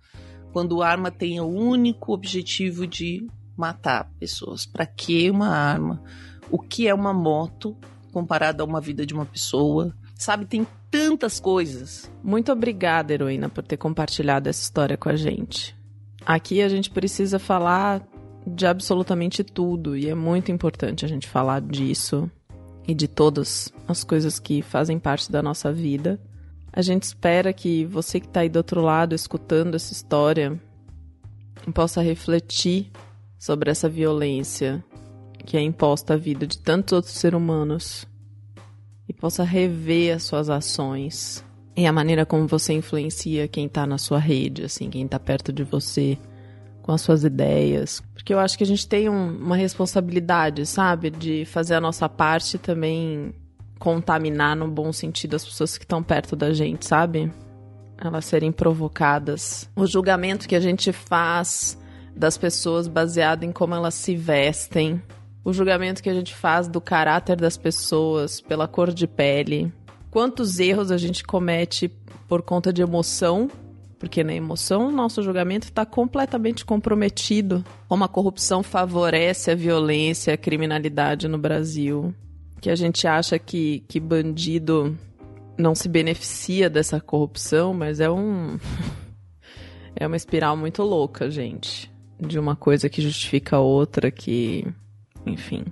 quando 0.52 0.82
a 0.82 0.88
arma 0.88 1.10
tem 1.10 1.40
o 1.40 1.46
único 1.46 2.12
objetivo 2.12 2.86
de 2.86 3.26
matar 3.56 4.10
pessoas? 4.18 4.66
Pra 4.66 4.86
que 4.86 5.30
uma 5.30 5.48
arma? 5.48 6.02
O 6.50 6.58
que 6.58 6.86
é 6.86 6.94
uma 6.94 7.12
moto 7.12 7.76
comparada 8.12 8.62
a 8.62 8.66
uma 8.66 8.80
vida 8.80 9.06
de 9.06 9.14
uma 9.14 9.24
pessoa? 9.24 9.94
Sabe, 10.14 10.44
tem 10.44 10.66
tantas 10.90 11.40
coisas. 11.40 12.10
Muito 12.22 12.52
obrigada, 12.52 13.12
heroína, 13.12 13.48
por 13.48 13.64
ter 13.64 13.76
compartilhado 13.76 14.48
essa 14.48 14.62
história 14.62 14.96
com 14.96 15.08
a 15.08 15.16
gente. 15.16 15.74
Aqui 16.24 16.62
a 16.62 16.68
gente 16.68 16.90
precisa 16.90 17.38
falar 17.38 18.06
de 18.46 18.66
absolutamente 18.66 19.42
tudo 19.42 19.96
e 19.96 20.08
é 20.08 20.14
muito 20.14 20.52
importante 20.52 21.04
a 21.04 21.08
gente 21.08 21.28
falar 21.28 21.60
disso 21.60 22.30
e 22.86 22.94
de 22.94 23.08
todas 23.08 23.72
as 23.86 24.04
coisas 24.04 24.38
que 24.38 24.62
fazem 24.62 24.98
parte 24.98 25.30
da 25.30 25.42
nossa 25.42 25.72
vida. 25.72 26.20
A 26.72 26.80
gente 26.80 27.02
espera 27.02 27.52
que 27.52 27.84
você 27.84 28.18
que 28.18 28.26
está 28.26 28.40
aí 28.40 28.48
do 28.48 28.56
outro 28.56 28.80
lado 28.80 29.14
escutando 29.14 29.74
essa 29.74 29.92
história 29.92 30.58
possa 31.74 32.00
refletir 32.00 32.90
sobre 33.38 33.70
essa 33.70 33.88
violência 33.88 34.82
que 35.44 35.56
é 35.56 35.60
imposta 35.60 36.14
à 36.14 36.16
vida 36.16 36.46
de 36.46 36.58
tantos 36.58 36.92
outros 36.92 37.14
seres 37.14 37.36
humanos 37.36 38.06
e 39.08 39.12
possa 39.12 39.44
rever 39.44 40.16
as 40.16 40.22
suas 40.22 40.48
ações 40.48 41.44
e 41.76 41.86
a 41.86 41.92
maneira 41.92 42.24
como 42.24 42.46
você 42.46 42.72
influencia 42.72 43.48
quem 43.48 43.68
tá 43.68 43.86
na 43.86 43.98
sua 43.98 44.18
rede, 44.18 44.64
assim, 44.64 44.88
quem 44.88 45.06
tá 45.06 45.18
perto 45.18 45.52
de 45.52 45.64
você, 45.64 46.18
com 46.82 46.92
as 46.92 47.00
suas 47.00 47.24
ideias. 47.24 48.02
Porque 48.14 48.32
eu 48.32 48.38
acho 48.38 48.56
que 48.58 48.64
a 48.64 48.66
gente 48.66 48.86
tem 48.86 49.08
um- 49.08 49.36
uma 49.38 49.56
responsabilidade, 49.56 50.66
sabe? 50.66 51.10
De 51.10 51.44
fazer 51.44 51.74
a 51.74 51.80
nossa 51.80 52.08
parte 52.08 52.58
também 52.58 53.34
contaminar 53.82 54.54
no 54.54 54.68
bom 54.68 54.92
sentido 54.92 55.34
as 55.34 55.44
pessoas 55.44 55.76
que 55.76 55.82
estão 55.82 56.04
perto 56.04 56.36
da 56.36 56.52
gente, 56.52 56.86
sabe? 56.86 57.32
Elas 57.98 58.26
serem 58.26 58.52
provocadas. 58.52 59.68
O 59.74 59.88
julgamento 59.88 60.46
que 60.46 60.54
a 60.54 60.60
gente 60.60 60.92
faz 60.92 61.76
das 62.14 62.38
pessoas 62.38 62.86
baseado 62.86 63.42
em 63.42 63.50
como 63.50 63.74
elas 63.74 63.94
se 63.94 64.14
vestem. 64.14 65.02
O 65.44 65.52
julgamento 65.52 66.00
que 66.00 66.08
a 66.08 66.14
gente 66.14 66.32
faz 66.32 66.68
do 66.68 66.80
caráter 66.80 67.34
das 67.34 67.56
pessoas 67.56 68.40
pela 68.40 68.68
cor 68.68 68.92
de 68.92 69.08
pele. 69.08 69.72
Quantos 70.12 70.60
erros 70.60 70.92
a 70.92 70.96
gente 70.96 71.24
comete 71.24 71.88
por 72.28 72.40
conta 72.40 72.72
de 72.72 72.82
emoção, 72.82 73.50
Porque 73.98 74.24
na 74.24 74.34
emoção, 74.34 74.88
o 74.88 74.90
nosso 74.92 75.22
julgamento 75.22 75.66
está 75.66 75.86
completamente 75.86 76.64
comprometido. 76.64 77.64
Como 77.88 78.02
a 78.02 78.08
corrupção 78.08 78.60
favorece 78.60 79.50
a 79.50 79.54
violência, 79.54 80.34
a 80.34 80.36
criminalidade 80.36 81.28
no 81.28 81.38
Brasil. 81.38 82.12
Que 82.62 82.70
a 82.70 82.76
gente 82.76 83.08
acha 83.08 83.40
que, 83.40 83.82
que 83.88 83.98
bandido 83.98 84.96
não 85.58 85.74
se 85.74 85.88
beneficia 85.88 86.70
dessa 86.70 87.00
corrupção, 87.00 87.74
mas 87.74 87.98
é 87.98 88.08
um. 88.08 88.56
é 89.96 90.06
uma 90.06 90.16
espiral 90.16 90.56
muito 90.56 90.82
louca, 90.84 91.28
gente. 91.28 91.90
De 92.20 92.38
uma 92.38 92.54
coisa 92.54 92.88
que 92.88 93.02
justifica 93.02 93.56
a 93.56 93.60
outra, 93.60 94.12
que. 94.12 94.64
Enfim. 95.26 95.64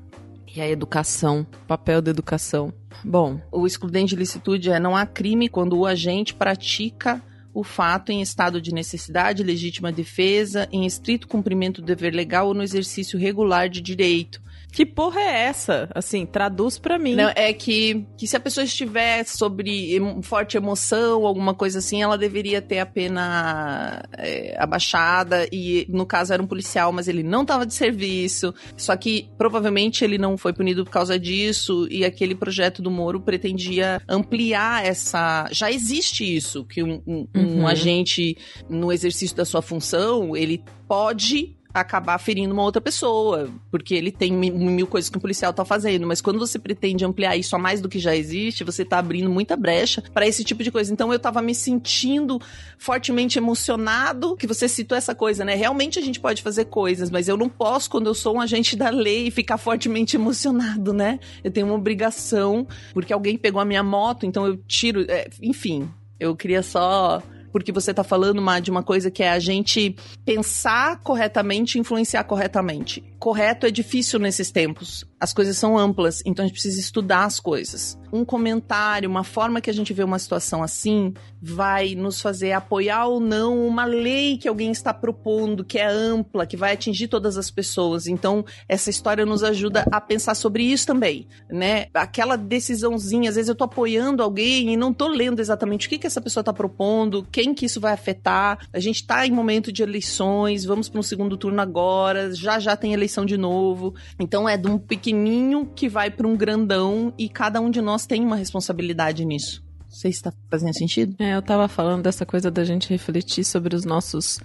E 0.52 0.60
a 0.60 0.68
educação, 0.68 1.46
papel 1.68 2.02
da 2.02 2.10
educação. 2.10 2.74
Bom, 3.04 3.40
O 3.52 3.68
excludente 3.68 4.10
de 4.10 4.16
licitude 4.16 4.70
é 4.70 4.80
não 4.80 4.96
há 4.96 5.06
crime 5.06 5.48
quando 5.48 5.78
o 5.78 5.86
agente 5.86 6.34
pratica 6.34 7.22
o 7.54 7.62
fato 7.62 8.10
em 8.10 8.20
estado 8.20 8.60
de 8.60 8.74
necessidade, 8.74 9.44
legítima 9.44 9.92
defesa, 9.92 10.68
em 10.72 10.86
estrito 10.86 11.28
cumprimento 11.28 11.80
do 11.80 11.86
dever 11.86 12.12
legal 12.12 12.48
ou 12.48 12.54
no 12.54 12.64
exercício 12.64 13.16
regular 13.16 13.68
de 13.68 13.80
direito. 13.80 14.42
Que 14.72 14.86
porra 14.86 15.20
é 15.20 15.40
essa? 15.46 15.88
Assim, 15.94 16.24
traduz 16.26 16.78
pra 16.78 16.98
mim. 16.98 17.14
Não, 17.14 17.30
é 17.34 17.52
que, 17.52 18.06
que 18.16 18.26
se 18.26 18.36
a 18.36 18.40
pessoa 18.40 18.64
estiver 18.64 19.24
sobre 19.24 19.98
forte 20.22 20.56
emoção, 20.56 21.26
alguma 21.26 21.54
coisa 21.54 21.78
assim, 21.78 22.02
ela 22.02 22.16
deveria 22.16 22.60
ter 22.62 22.78
a 22.78 22.86
pena 22.86 24.02
é, 24.16 24.56
abaixada. 24.58 25.46
E 25.52 25.86
no 25.88 26.06
caso 26.06 26.32
era 26.32 26.42
um 26.42 26.46
policial, 26.46 26.92
mas 26.92 27.08
ele 27.08 27.22
não 27.22 27.42
estava 27.42 27.66
de 27.66 27.74
serviço. 27.74 28.54
Só 28.76 28.96
que 28.96 29.28
provavelmente 29.36 30.04
ele 30.04 30.18
não 30.18 30.36
foi 30.36 30.52
punido 30.52 30.84
por 30.84 30.90
causa 30.90 31.18
disso. 31.18 31.86
E 31.90 32.04
aquele 32.04 32.34
projeto 32.34 32.80
do 32.82 32.90
Moro 32.90 33.20
pretendia 33.20 34.00
ampliar 34.08 34.84
essa. 34.84 35.48
Já 35.50 35.70
existe 35.70 36.24
isso, 36.36 36.64
que 36.64 36.82
um, 36.82 37.02
um- 37.06 37.26
um 37.34 37.60
Uhum. 37.60 37.66
agente, 37.66 38.36
no 38.68 38.92
exercício 38.92 39.36
da 39.36 39.44
sua 39.44 39.60
função, 39.62 40.36
ele 40.36 40.62
pode 40.88 41.56
acabar 41.72 42.18
ferindo 42.18 42.52
uma 42.52 42.62
outra 42.62 42.80
pessoa, 42.80 43.48
porque 43.70 43.94
ele 43.94 44.10
tem 44.10 44.32
mi- 44.32 44.50
mil 44.50 44.86
coisas 44.86 45.08
que 45.08 45.16
um 45.16 45.20
policial 45.20 45.52
tá 45.52 45.64
fazendo, 45.64 46.06
mas 46.06 46.20
quando 46.20 46.38
você 46.38 46.58
pretende 46.58 47.04
ampliar 47.04 47.36
isso 47.36 47.54
a 47.54 47.58
mais 47.58 47.80
do 47.80 47.88
que 47.88 47.98
já 47.98 48.14
existe, 48.14 48.64
você 48.64 48.84
tá 48.84 48.98
abrindo 48.98 49.30
muita 49.30 49.56
brecha 49.56 50.02
para 50.12 50.26
esse 50.26 50.42
tipo 50.42 50.62
de 50.62 50.70
coisa. 50.70 50.92
Então 50.92 51.12
eu 51.12 51.18
tava 51.18 51.40
me 51.40 51.54
sentindo 51.54 52.40
fortemente 52.78 53.38
emocionado 53.38 54.36
que 54.36 54.46
você 54.46 54.68
citou 54.68 54.96
essa 54.96 55.14
coisa, 55.14 55.44
né? 55.44 55.54
Realmente 55.54 55.98
a 55.98 56.02
gente 56.02 56.18
pode 56.18 56.42
fazer 56.42 56.64
coisas, 56.66 57.10
mas 57.10 57.28
eu 57.28 57.36
não 57.36 57.48
posso 57.48 57.88
quando 57.88 58.06
eu 58.08 58.14
sou 58.14 58.36
um 58.36 58.40
agente 58.40 58.76
da 58.76 58.90
lei 58.90 59.30
ficar 59.30 59.58
fortemente 59.58 60.16
emocionado, 60.16 60.92
né? 60.92 61.20
Eu 61.44 61.50
tenho 61.50 61.66
uma 61.66 61.76
obrigação 61.76 62.66
porque 62.92 63.12
alguém 63.12 63.36
pegou 63.38 63.60
a 63.60 63.64
minha 63.64 63.82
moto, 63.82 64.26
então 64.26 64.46
eu 64.46 64.56
tiro, 64.56 65.04
é, 65.08 65.28
enfim, 65.40 65.88
eu 66.18 66.34
queria 66.34 66.62
só 66.62 67.22
porque 67.52 67.72
você 67.72 67.92
tá 67.92 68.04
falando 68.04 68.38
uma, 68.38 68.60
de 68.60 68.70
uma 68.70 68.82
coisa 68.82 69.10
que 69.10 69.22
é 69.22 69.30
a 69.30 69.38
gente 69.38 69.96
pensar 70.24 70.98
corretamente 71.00 71.76
e 71.76 71.80
influenciar 71.80 72.24
corretamente. 72.24 73.09
Correto 73.20 73.66
é 73.66 73.70
difícil 73.70 74.18
nesses 74.18 74.50
tempos. 74.50 75.04
As 75.20 75.34
coisas 75.34 75.58
são 75.58 75.76
amplas, 75.76 76.22
então 76.24 76.42
a 76.42 76.48
gente 76.48 76.54
precisa 76.54 76.80
estudar 76.80 77.26
as 77.26 77.38
coisas. 77.38 77.98
Um 78.10 78.24
comentário, 78.24 79.10
uma 79.10 79.22
forma 79.22 79.60
que 79.60 79.68
a 79.68 79.74
gente 79.74 79.92
vê 79.92 80.02
uma 80.02 80.18
situação 80.18 80.62
assim, 80.62 81.12
vai 81.40 81.94
nos 81.94 82.22
fazer 82.22 82.52
apoiar 82.52 83.06
ou 83.06 83.20
não 83.20 83.66
uma 83.66 83.84
lei 83.84 84.38
que 84.38 84.48
alguém 84.48 84.72
está 84.72 84.94
propondo, 84.94 85.62
que 85.62 85.78
é 85.78 85.86
ampla, 85.86 86.46
que 86.46 86.56
vai 86.56 86.72
atingir 86.72 87.08
todas 87.08 87.36
as 87.36 87.50
pessoas. 87.50 88.06
Então, 88.06 88.42
essa 88.66 88.88
história 88.88 89.26
nos 89.26 89.44
ajuda 89.44 89.84
a 89.92 90.00
pensar 90.00 90.34
sobre 90.34 90.62
isso 90.62 90.86
também, 90.86 91.28
né? 91.50 91.88
Aquela 91.92 92.36
decisãozinha, 92.36 93.28
às 93.28 93.36
vezes 93.36 93.50
eu 93.50 93.54
tô 93.54 93.64
apoiando 93.64 94.22
alguém 94.22 94.72
e 94.72 94.76
não 94.78 94.94
tô 94.94 95.06
lendo 95.06 95.40
exatamente 95.40 95.86
o 95.86 95.90
que, 95.90 95.98
que 95.98 96.06
essa 96.06 96.22
pessoa 96.22 96.42
tá 96.42 96.54
propondo, 96.54 97.26
quem 97.30 97.52
que 97.52 97.66
isso 97.66 97.78
vai 97.78 97.92
afetar. 97.92 98.66
A 98.72 98.80
gente 98.80 99.06
tá 99.06 99.26
em 99.26 99.30
momento 99.30 99.70
de 99.70 99.82
eleições, 99.82 100.64
vamos 100.64 100.88
para 100.88 101.00
um 101.00 101.02
segundo 101.02 101.36
turno 101.36 101.60
agora, 101.60 102.34
já 102.34 102.58
já 102.58 102.74
tem 102.74 102.94
eleição 102.94 103.09
de 103.24 103.36
novo. 103.36 103.94
Então 104.18 104.48
é 104.48 104.56
de 104.56 104.68
um 104.68 104.78
pequenininho 104.78 105.66
que 105.74 105.88
vai 105.88 106.10
para 106.10 106.26
um 106.26 106.36
grandão 106.36 107.12
e 107.18 107.28
cada 107.28 107.60
um 107.60 107.70
de 107.70 107.80
nós 107.80 108.06
tem 108.06 108.24
uma 108.24 108.36
responsabilidade 108.36 109.24
nisso. 109.24 109.62
Não 109.80 109.96
sei 109.96 110.12
se 110.12 110.22
tá 110.22 110.32
fazendo 110.48 110.76
sentido. 110.76 111.16
É, 111.18 111.34
eu 111.34 111.42
tava 111.42 111.66
falando 111.66 112.02
dessa 112.02 112.24
coisa 112.24 112.50
da 112.50 112.62
gente 112.62 112.88
refletir 112.88 113.44
sobre 113.44 113.74
os 113.74 113.84
nossos 113.84 114.38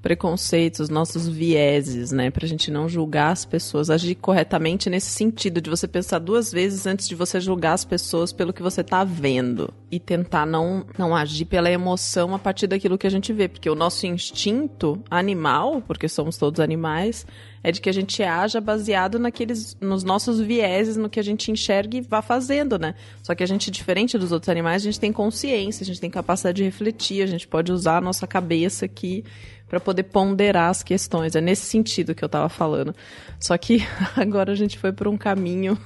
preconceitos, 0.00 0.88
nossos 0.88 1.26
vieses, 1.26 2.12
né? 2.12 2.30
Pra 2.30 2.46
gente 2.46 2.70
não 2.70 2.88
julgar 2.88 3.32
as 3.32 3.44
pessoas, 3.44 3.90
agir 3.90 4.14
corretamente 4.14 4.88
nesse 4.88 5.10
sentido, 5.10 5.60
de 5.60 5.68
você 5.68 5.88
pensar 5.88 6.20
duas 6.20 6.52
vezes 6.52 6.86
antes 6.86 7.08
de 7.08 7.14
você 7.14 7.40
julgar 7.40 7.72
as 7.72 7.84
pessoas 7.84 8.32
pelo 8.32 8.52
que 8.52 8.62
você 8.62 8.84
tá 8.84 9.02
vendo. 9.02 9.72
E 9.90 9.98
tentar 9.98 10.46
não, 10.46 10.84
não 10.96 11.16
agir 11.16 11.46
pela 11.46 11.70
emoção 11.70 12.34
a 12.34 12.38
partir 12.38 12.66
daquilo 12.66 12.98
que 12.98 13.06
a 13.06 13.10
gente 13.10 13.32
vê. 13.32 13.48
Porque 13.48 13.68
o 13.68 13.74
nosso 13.74 14.06
instinto 14.06 15.02
animal, 15.10 15.82
porque 15.82 16.08
somos 16.08 16.36
todos 16.36 16.60
animais, 16.60 17.26
é 17.62 17.72
de 17.72 17.80
que 17.80 17.88
a 17.88 17.92
gente 17.92 18.22
haja 18.22 18.60
baseado 18.60 19.18
naqueles, 19.18 19.76
nos 19.80 20.04
nossos 20.04 20.40
vieses, 20.40 20.96
no 20.96 21.10
que 21.10 21.18
a 21.18 21.24
gente 21.24 21.50
enxerga 21.50 21.96
e 21.96 22.00
vá 22.00 22.22
fazendo, 22.22 22.78
né? 22.78 22.94
Só 23.22 23.34
que 23.34 23.42
a 23.42 23.46
gente, 23.46 23.70
diferente 23.70 24.16
dos 24.16 24.30
outros 24.30 24.48
animais, 24.48 24.82
a 24.82 24.84
gente 24.84 25.00
tem 25.00 25.12
consciência, 25.12 25.82
a 25.82 25.86
gente 25.86 26.00
tem 26.00 26.10
capacidade 26.10 26.56
de 26.56 26.64
refletir, 26.64 27.22
a 27.22 27.26
gente 27.26 27.48
pode 27.48 27.72
usar 27.72 27.96
a 27.96 28.00
nossa 28.00 28.26
cabeça 28.26 28.84
aqui 28.84 29.24
para 29.68 29.78
poder 29.80 30.04
ponderar 30.04 30.70
as 30.70 30.82
questões. 30.82 31.34
É 31.34 31.40
nesse 31.40 31.66
sentido 31.66 32.14
que 32.14 32.24
eu 32.24 32.28
tava 32.28 32.48
falando. 32.48 32.94
Só 33.38 33.56
que 33.58 33.86
agora 34.16 34.52
a 34.52 34.56
gente 34.56 34.78
foi 34.78 34.92
por 34.92 35.08
um 35.08 35.16
caminho. 35.16 35.78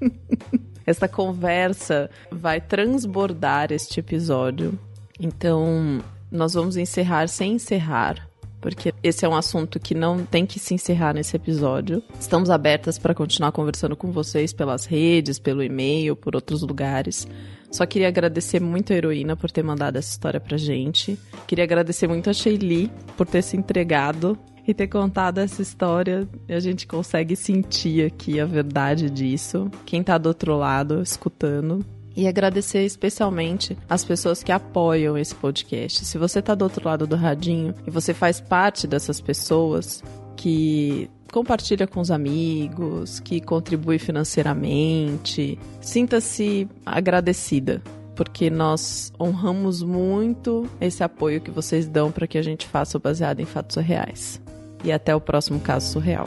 Essa 0.86 1.08
conversa 1.08 2.10
vai 2.30 2.60
transbordar 2.60 3.72
este 3.72 4.00
episódio. 4.00 4.78
Então, 5.18 6.02
nós 6.30 6.52
vamos 6.52 6.76
encerrar 6.76 7.26
sem 7.28 7.54
encerrar 7.54 8.28
porque 8.64 8.94
esse 9.02 9.26
é 9.26 9.28
um 9.28 9.36
assunto 9.36 9.78
que 9.78 9.94
não 9.94 10.24
tem 10.24 10.46
que 10.46 10.58
se 10.58 10.72
encerrar 10.72 11.12
nesse 11.12 11.36
episódio. 11.36 12.02
Estamos 12.18 12.48
abertas 12.48 12.96
para 12.96 13.14
continuar 13.14 13.52
conversando 13.52 13.94
com 13.94 14.10
vocês 14.10 14.54
pelas 14.54 14.86
redes, 14.86 15.38
pelo 15.38 15.62
e-mail, 15.62 16.16
por 16.16 16.34
outros 16.34 16.62
lugares. 16.62 17.28
Só 17.70 17.84
queria 17.84 18.08
agradecer 18.08 18.60
muito 18.60 18.90
a 18.90 18.96
heroína 18.96 19.36
por 19.36 19.50
ter 19.50 19.62
mandado 19.62 19.98
essa 19.98 20.12
história 20.12 20.40
pra 20.40 20.56
gente. 20.56 21.18
Queria 21.46 21.64
agradecer 21.64 22.08
muito 22.08 22.30
a 22.30 22.32
Sheili 22.32 22.90
por 23.18 23.26
ter 23.26 23.42
se 23.42 23.54
entregado 23.54 24.38
e 24.66 24.72
ter 24.72 24.88
contado 24.88 25.40
essa 25.40 25.60
história. 25.60 26.26
A 26.48 26.58
gente 26.58 26.86
consegue 26.86 27.36
sentir 27.36 28.06
aqui 28.06 28.40
a 28.40 28.46
verdade 28.46 29.10
disso. 29.10 29.70
Quem 29.84 30.02
tá 30.02 30.16
do 30.16 30.28
outro 30.30 30.56
lado 30.56 31.02
escutando. 31.02 31.84
E 32.16 32.28
agradecer 32.28 32.84
especialmente 32.84 33.76
as 33.88 34.04
pessoas 34.04 34.42
que 34.42 34.52
apoiam 34.52 35.18
esse 35.18 35.34
podcast. 35.34 36.04
Se 36.04 36.16
você 36.16 36.40
tá 36.40 36.54
do 36.54 36.62
outro 36.62 36.84
lado 36.84 37.06
do 37.06 37.16
radinho 37.16 37.74
e 37.86 37.90
você 37.90 38.14
faz 38.14 38.40
parte 38.40 38.86
dessas 38.86 39.20
pessoas 39.20 40.02
que 40.36 41.10
compartilha 41.32 41.86
com 41.86 42.00
os 42.00 42.12
amigos, 42.12 43.18
que 43.18 43.40
contribui 43.40 43.98
financeiramente, 43.98 45.58
sinta-se 45.80 46.68
agradecida, 46.86 47.82
porque 48.14 48.48
nós 48.48 49.12
honramos 49.20 49.82
muito 49.82 50.68
esse 50.80 51.02
apoio 51.02 51.40
que 51.40 51.50
vocês 51.50 51.88
dão 51.88 52.12
para 52.12 52.28
que 52.28 52.38
a 52.38 52.42
gente 52.42 52.66
faça 52.66 52.96
o 52.96 53.00
baseado 53.00 53.40
em 53.40 53.44
fatos 53.44 53.76
reais. 53.76 54.40
E 54.84 54.92
até 54.92 55.16
o 55.16 55.20
próximo 55.20 55.58
caso 55.58 55.90
surreal. 55.90 56.26